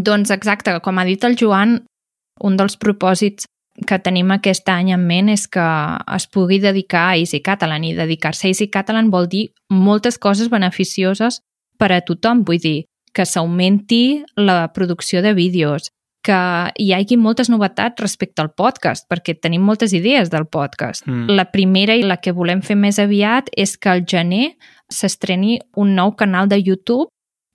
Doncs 0.08 0.32
exacte, 0.32 0.72
com 0.84 1.00
ha 1.00 1.06
dit 1.08 1.24
el 1.28 1.36
Joan, 1.40 1.82
un 2.48 2.58
dels 2.60 2.78
propòsits 2.80 3.48
que 3.86 4.00
tenim 4.02 4.32
aquest 4.34 4.70
any 4.74 4.94
en 4.96 5.04
ment 5.06 5.30
és 5.30 5.46
que 5.52 5.66
es 6.16 6.26
pugui 6.34 6.58
dedicar 6.64 7.10
a 7.12 7.18
Easy 7.20 7.42
Catalan 7.46 7.84
i 7.86 7.94
dedicar-se 7.98 8.48
a 8.48 8.54
Easy 8.54 8.70
Catalan 8.74 9.12
vol 9.14 9.28
dir 9.30 9.50
moltes 9.70 10.18
coses 10.18 10.50
beneficioses 10.50 11.42
per 11.78 11.92
a 11.94 12.02
tothom, 12.02 12.42
vull 12.48 12.62
dir 12.64 12.88
que 13.14 13.26
s'augmenti 13.26 14.24
la 14.38 14.72
producció 14.74 15.22
de 15.22 15.34
vídeos, 15.38 15.92
que 16.26 16.38
hi 16.82 16.92
hagi 16.94 17.18
moltes 17.18 17.50
novetats 17.50 18.02
respecte 18.02 18.42
al 18.44 18.52
podcast, 18.52 19.06
perquè 19.10 19.38
tenim 19.40 19.64
moltes 19.64 19.94
idees 19.94 20.32
del 20.34 20.48
podcast. 20.50 21.06
Mm. 21.08 21.38
La 21.38 21.48
primera 21.54 21.96
i 21.96 22.04
la 22.04 22.18
que 22.22 22.34
volem 22.36 22.64
fer 22.66 22.76
més 22.76 23.00
aviat 23.00 23.52
és 23.56 23.78
que 23.78 23.94
al 23.94 24.04
gener 24.10 24.58
s'estreni 24.90 25.60
un 25.76 25.94
nou 25.96 26.16
canal 26.20 26.50
de 26.50 26.60
YouTube 26.60 27.08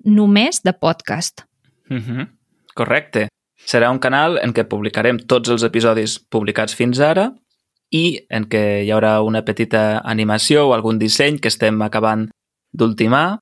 només 0.04 0.62
de 0.62 0.72
podcast. 0.72 1.44
Mm 1.90 1.98
-hmm. 1.98 2.41
Correcte. 2.74 3.28
Serà 3.66 3.90
un 3.92 4.00
canal 4.02 4.38
en 4.42 4.52
què 4.54 4.64
publicarem 4.66 5.20
tots 5.30 5.52
els 5.52 5.62
episodis 5.66 6.18
publicats 6.32 6.74
fins 6.74 7.00
ara 7.00 7.30
i 7.92 8.18
en 8.32 8.48
què 8.50 8.82
hi 8.82 8.90
haurà 8.90 9.20
una 9.22 9.44
petita 9.46 10.00
animació 10.02 10.66
o 10.68 10.72
algun 10.74 10.98
disseny 10.98 11.38
que 11.38 11.52
estem 11.52 11.82
acabant 11.84 12.26
d'ultimar, 12.72 13.38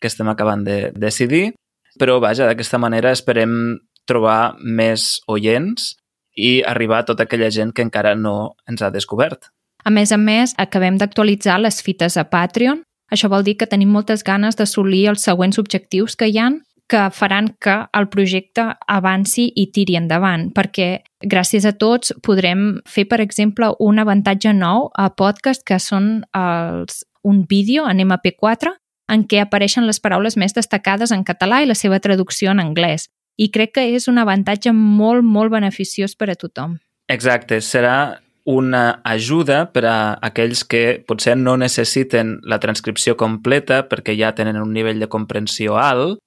que 0.00 0.10
estem 0.10 0.28
acabant 0.28 0.64
de 0.66 0.90
decidir, 0.92 1.54
però 1.96 2.18
vaja, 2.20 2.44
d'aquesta 2.46 2.78
manera 2.82 3.14
esperem 3.14 3.78
trobar 4.06 4.56
més 4.60 5.22
oients 5.26 5.94
i 6.36 6.60
arribar 6.66 7.00
a 7.00 7.06
tota 7.08 7.24
aquella 7.24 7.48
gent 7.50 7.72
que 7.72 7.86
encara 7.86 8.14
no 8.14 8.56
ens 8.68 8.82
ha 8.82 8.92
descobert. 8.92 9.48
A 9.86 9.90
més 9.90 10.12
a 10.12 10.18
més, 10.18 10.52
acabem 10.58 10.98
d'actualitzar 10.98 11.60
les 11.62 11.80
fites 11.82 12.18
a 12.18 12.26
Patreon. 12.28 12.82
Això 13.12 13.30
vol 13.30 13.46
dir 13.46 13.54
que 13.56 13.70
tenim 13.70 13.92
moltes 13.94 14.24
ganes 14.26 14.58
d'assolir 14.58 15.06
els 15.12 15.22
següents 15.22 15.58
objectius 15.62 16.18
que 16.18 16.26
hi 16.26 16.40
han 16.42 16.60
que 16.88 17.10
faran 17.10 17.50
que 17.60 17.74
el 17.92 18.08
projecte 18.08 18.64
avanci 18.86 19.48
i 19.58 19.66
tiri 19.74 19.96
endavant, 19.98 20.48
perquè 20.54 21.02
gràcies 21.22 21.66
a 21.66 21.74
tots 21.74 22.14
podrem 22.22 22.80
fer, 22.86 23.06
per 23.10 23.20
exemple, 23.24 23.72
un 23.82 23.98
avantatge 23.98 24.52
nou 24.54 24.90
a 24.94 25.08
podcast 25.10 25.64
que 25.66 25.80
són 25.82 26.24
els, 26.36 27.02
un 27.26 27.44
vídeo 27.50 27.88
en 27.90 28.04
MP4 28.06 28.76
en 29.10 29.24
què 29.26 29.42
apareixen 29.42 29.86
les 29.86 30.00
paraules 30.02 30.36
més 30.38 30.54
destacades 30.54 31.12
en 31.14 31.24
català 31.26 31.62
i 31.62 31.70
la 31.70 31.78
seva 31.78 32.00
traducció 32.02 32.52
en 32.54 32.62
anglès. 32.62 33.08
I 33.36 33.50
crec 33.52 33.76
que 33.76 33.88
és 33.94 34.06
un 34.08 34.18
avantatge 34.18 34.72
molt, 34.72 35.24
molt 35.24 35.52
beneficiós 35.52 36.16
per 36.16 36.30
a 36.32 36.38
tothom. 36.38 36.78
Exacte, 37.12 37.60
serà 37.60 38.18
una 38.46 39.00
ajuda 39.04 39.64
per 39.74 39.82
a 39.90 39.96
aquells 40.22 40.62
que 40.64 41.02
potser 41.06 41.34
no 41.36 41.56
necessiten 41.58 42.36
la 42.46 42.60
transcripció 42.62 43.16
completa 43.18 43.82
perquè 43.90 44.14
ja 44.14 44.30
tenen 44.38 44.60
un 44.62 44.70
nivell 44.74 45.02
de 45.02 45.10
comprensió 45.10 45.74
alt 45.82 46.22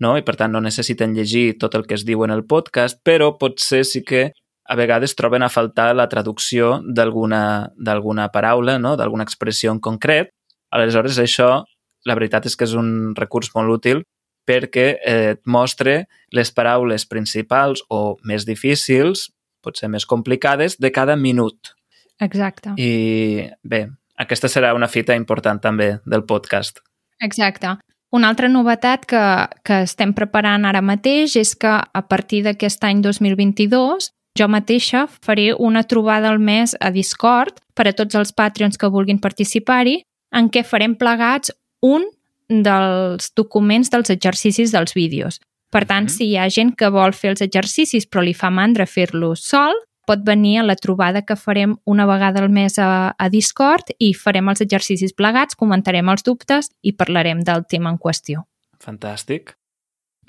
no? 0.00 0.16
i 0.18 0.24
per 0.26 0.36
tant 0.40 0.52
no 0.54 0.62
necessiten 0.64 1.14
llegir 1.14 1.58
tot 1.58 1.74
el 1.74 1.86
que 1.86 1.98
es 1.98 2.04
diu 2.06 2.24
en 2.24 2.34
el 2.34 2.44
podcast, 2.46 3.00
però 3.04 3.34
potser 3.38 3.84
sí 3.84 4.02
que 4.06 4.30
a 4.64 4.76
vegades 4.76 5.14
troben 5.16 5.44
a 5.44 5.50
faltar 5.52 5.92
la 5.94 6.08
traducció 6.08 6.78
d'alguna 6.86 8.28
paraula, 8.32 8.78
no? 8.78 8.96
d'alguna 8.96 9.26
expressió 9.26 9.72
en 9.72 9.80
concret. 9.80 10.32
Aleshores, 10.72 11.18
això, 11.20 11.64
la 12.04 12.16
veritat 12.16 12.46
és 12.48 12.56
que 12.56 12.64
és 12.64 12.74
un 12.76 13.14
recurs 13.16 13.52
molt 13.54 13.78
útil 13.78 14.02
perquè 14.44 14.86
eh, 15.00 15.34
et 15.34 15.40
mostre 15.48 16.04
les 16.36 16.50
paraules 16.52 17.06
principals 17.08 17.84
o 17.88 18.16
més 18.28 18.44
difícils, 18.44 19.30
potser 19.64 19.88
més 19.88 20.04
complicades, 20.04 20.76
de 20.76 20.92
cada 20.92 21.16
minut. 21.16 21.72
Exacte. 22.20 22.74
I 22.76 23.48
bé, 23.64 23.86
aquesta 24.20 24.50
serà 24.52 24.74
una 24.76 24.88
fita 24.88 25.16
important 25.16 25.60
també 25.64 25.94
del 26.04 26.26
podcast. 26.28 26.82
Exacte. 27.24 27.78
Una 28.14 28.28
altra 28.30 28.46
novetat 28.46 29.08
que, 29.10 29.20
que 29.66 29.80
estem 29.88 30.12
preparant 30.14 30.68
ara 30.68 30.82
mateix 30.84 31.34
és 31.40 31.54
que 31.58 31.70
a 31.82 32.02
partir 32.06 32.44
d'aquest 32.46 32.84
any 32.86 33.00
2022 33.02 34.12
jo 34.38 34.46
mateixa 34.50 35.08
faré 35.26 35.48
una 35.54 35.82
trobada 35.82 36.30
al 36.30 36.38
mes 36.38 36.76
a 36.78 36.92
Discord 36.94 37.58
per 37.74 37.88
a 37.90 37.94
tots 37.98 38.14
els 38.14 38.30
Patreons 38.30 38.78
que 38.78 38.90
vulguin 38.90 39.18
participar-hi 39.22 39.96
en 40.34 40.50
què 40.50 40.62
farem 40.62 40.94
plegats 40.98 41.50
un 41.82 42.06
dels 42.46 43.32
documents 43.34 43.90
dels 43.90 44.14
exercicis 44.14 44.70
dels 44.70 44.94
vídeos. 44.94 45.40
Per 45.74 45.82
tant, 45.90 46.06
si 46.06 46.28
hi 46.28 46.38
ha 46.38 46.46
gent 46.46 46.70
que 46.78 46.92
vol 46.94 47.14
fer 47.18 47.32
els 47.32 47.42
exercicis 47.42 48.06
però 48.06 48.22
li 48.22 48.34
fa 48.34 48.50
mandra 48.54 48.86
fer-los 48.86 49.42
sol, 49.42 49.74
pot 50.06 50.24
venir 50.26 50.58
a 50.60 50.64
la 50.66 50.76
trobada 50.76 51.22
que 51.22 51.36
farem 51.36 51.76
una 51.84 52.06
vegada 52.06 52.42
al 52.42 52.50
mes 52.50 52.78
a, 52.78 53.14
a 53.18 53.28
Discord 53.28 53.92
i 53.98 54.12
farem 54.14 54.48
els 54.52 54.64
exercicis 54.64 55.14
plegats, 55.16 55.56
comentarem 55.56 56.08
els 56.08 56.24
dubtes 56.26 56.70
i 56.82 56.92
parlarem 56.92 57.44
del 57.44 57.64
tema 57.68 57.92
en 57.92 57.98
qüestió. 57.98 58.44
Fantàstic. 58.80 59.54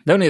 déu 0.06 0.18
nhi 0.18 0.30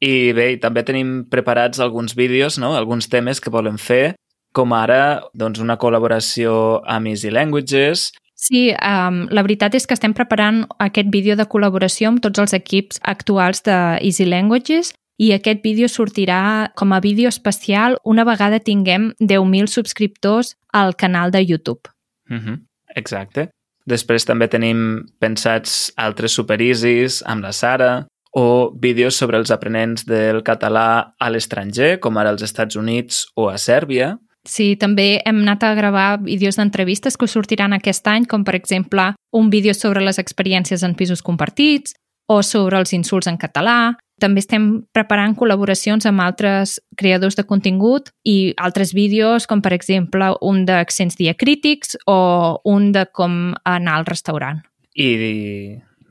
I 0.00 0.32
bé, 0.32 0.56
també 0.62 0.84
tenim 0.84 1.24
preparats 1.26 1.80
alguns 1.80 2.14
vídeos, 2.14 2.58
no? 2.58 2.76
alguns 2.76 3.08
temes 3.08 3.40
que 3.40 3.50
volem 3.50 3.76
fer, 3.76 4.14
com 4.54 4.72
ara 4.72 5.22
doncs, 5.34 5.58
una 5.58 5.76
col·laboració 5.76 6.82
amb 6.86 7.08
Easy 7.08 7.30
Languages, 7.30 8.12
Sí, 8.38 8.70
um, 8.70 9.24
la 9.34 9.42
veritat 9.42 9.74
és 9.74 9.82
que 9.84 9.96
estem 9.98 10.12
preparant 10.14 10.60
aquest 10.78 11.08
vídeo 11.10 11.34
de 11.34 11.48
col·laboració 11.50 12.12
amb 12.12 12.20
tots 12.22 12.38
els 12.38 12.54
equips 12.54 13.00
actuals 13.02 13.64
de 13.66 13.74
Easy 13.98 14.28
Languages 14.30 14.92
i 15.18 15.32
aquest 15.34 15.64
vídeo 15.66 15.88
sortirà 15.90 16.70
com 16.78 16.94
a 16.94 17.00
vídeo 17.02 17.28
especial 17.28 17.98
una 18.04 18.24
vegada 18.24 18.60
tinguem 18.62 19.12
10.000 19.20 19.66
subscriptors 19.66 20.54
al 20.72 20.94
canal 20.96 21.30
de 21.30 21.44
YouTube. 21.44 21.90
Mm 22.28 22.38
-hmm. 22.38 22.58
Exacte. 22.94 23.50
Després 23.86 24.24
també 24.24 24.48
tenim 24.48 25.06
pensats 25.18 25.92
altres 25.96 26.32
supereasis 26.32 27.22
amb 27.26 27.42
la 27.42 27.52
Sara 27.52 28.06
o 28.32 28.72
vídeos 28.74 29.16
sobre 29.16 29.38
els 29.38 29.50
aprenents 29.50 30.04
del 30.04 30.42
català 30.44 31.14
a 31.18 31.30
l'estranger, 31.30 31.98
com 31.98 32.16
ara 32.16 32.30
als 32.30 32.42
Estats 32.42 32.76
Units 32.76 33.26
o 33.34 33.48
a 33.48 33.56
Sèrbia. 33.56 34.18
Sí, 34.44 34.76
també 34.76 35.20
hem 35.24 35.42
anat 35.42 35.64
a 35.64 35.74
gravar 35.74 36.20
vídeos 36.22 36.56
d'entrevistes 36.56 37.16
que 37.16 37.26
sortiran 37.26 37.72
aquest 37.72 38.06
any, 38.06 38.24
com 38.24 38.44
per 38.44 38.54
exemple 38.54 39.14
un 39.32 39.50
vídeo 39.50 39.74
sobre 39.74 40.00
les 40.00 40.18
experiències 40.18 40.82
en 40.82 40.94
pisos 40.94 41.22
compartits 41.22 41.94
o 42.28 42.42
sobre 42.42 42.78
els 42.78 42.92
insults 42.92 43.26
en 43.26 43.36
català, 43.36 43.96
també 44.20 44.42
estem 44.42 44.68
preparant 44.94 45.34
col·laboracions 45.38 46.06
amb 46.08 46.22
altres 46.24 46.78
creadors 46.98 47.38
de 47.38 47.44
contingut 47.46 48.10
i 48.24 48.54
altres 48.58 48.92
vídeos, 48.96 49.46
com 49.46 49.62
per 49.62 49.72
exemple 49.76 50.32
un 50.42 50.64
d'accents 50.68 51.18
diacrítics 51.18 51.96
o 52.06 52.60
un 52.64 52.92
de 52.92 53.06
com 53.12 53.54
anar 53.64 53.98
al 53.98 54.08
restaurant. 54.08 54.62
I 54.94 55.10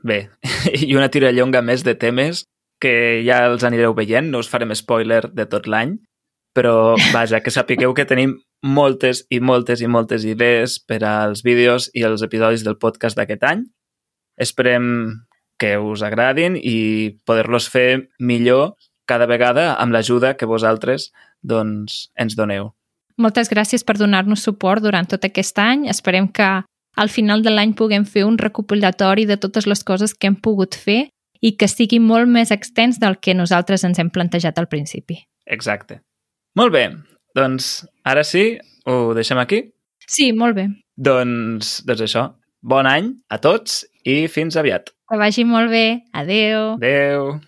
bé, 0.02 0.20
i 0.88 0.94
una 0.96 1.10
tirallonga 1.12 1.62
més 1.62 1.84
de 1.84 1.94
temes 1.94 2.44
que 2.80 3.22
ja 3.26 3.42
els 3.48 3.64
anireu 3.66 3.94
veient, 3.94 4.30
no 4.30 4.42
us 4.42 4.50
farem 4.50 4.74
spoiler 4.78 5.24
de 5.34 5.48
tot 5.50 5.66
l'any, 5.66 5.96
però 6.54 6.96
vaja, 7.12 7.42
que 7.42 7.52
sapigueu 7.54 7.94
que 7.94 8.06
tenim 8.08 8.38
moltes 8.62 9.24
i 9.30 9.38
moltes 9.38 9.82
i 9.82 9.90
moltes 9.90 10.24
idees 10.26 10.78
per 10.82 11.02
als 11.06 11.44
vídeos 11.46 11.90
i 11.94 12.02
els 12.06 12.24
episodis 12.26 12.64
del 12.66 12.78
podcast 12.78 13.18
d'aquest 13.18 13.44
any. 13.46 13.66
Esperem 14.38 14.88
que 15.58 15.76
us 15.78 16.02
agradin 16.06 16.56
i 16.56 17.18
poder-los 17.26 17.68
fer 17.72 18.08
millor 18.18 18.76
cada 19.08 19.26
vegada 19.26 19.72
amb 19.80 19.92
l'ajuda 19.92 20.36
que 20.36 20.46
vosaltres 20.46 21.10
doncs, 21.42 22.08
ens 22.16 22.36
doneu. 22.38 22.72
Moltes 23.18 23.50
gràcies 23.50 23.82
per 23.82 23.96
donar-nos 23.98 24.44
suport 24.46 24.84
durant 24.84 25.08
tot 25.10 25.24
aquest 25.26 25.58
any. 25.58 25.88
Esperem 25.90 26.28
que 26.30 26.48
al 26.98 27.10
final 27.10 27.42
de 27.42 27.50
l'any 27.50 27.74
puguem 27.74 28.04
fer 28.06 28.24
un 28.26 28.38
recopilatori 28.38 29.26
de 29.26 29.36
totes 29.36 29.66
les 29.66 29.82
coses 29.82 30.14
que 30.14 30.30
hem 30.30 30.36
pogut 30.38 30.76
fer 30.78 31.08
i 31.40 31.54
que 31.58 31.68
sigui 31.70 31.98
molt 32.02 32.30
més 32.30 32.50
extens 32.54 32.98
del 33.02 33.18
que 33.22 33.34
nosaltres 33.34 33.84
ens 33.86 33.98
hem 33.98 34.10
plantejat 34.10 34.58
al 34.58 34.68
principi. 34.70 35.20
Exacte. 35.46 36.00
Molt 36.58 36.74
bé, 36.74 36.88
doncs 37.38 37.86
ara 38.06 38.24
sí, 38.26 38.58
ho 38.86 39.14
deixem 39.14 39.38
aquí? 39.38 39.62
Sí, 40.08 40.32
molt 40.32 40.56
bé. 40.56 40.66
Doncs, 40.98 41.78
doncs 41.86 42.02
això, 42.06 42.24
bon 42.62 42.86
any 42.86 43.12
a 43.30 43.38
tots 43.42 43.84
i 44.04 44.26
fins 44.32 44.56
aviat. 44.56 44.90
Que 45.08 45.18
vagi 45.20 45.44
molt 45.48 45.70
bé. 45.72 46.02
Adeu. 46.12 46.74
Adeu. 46.76 47.38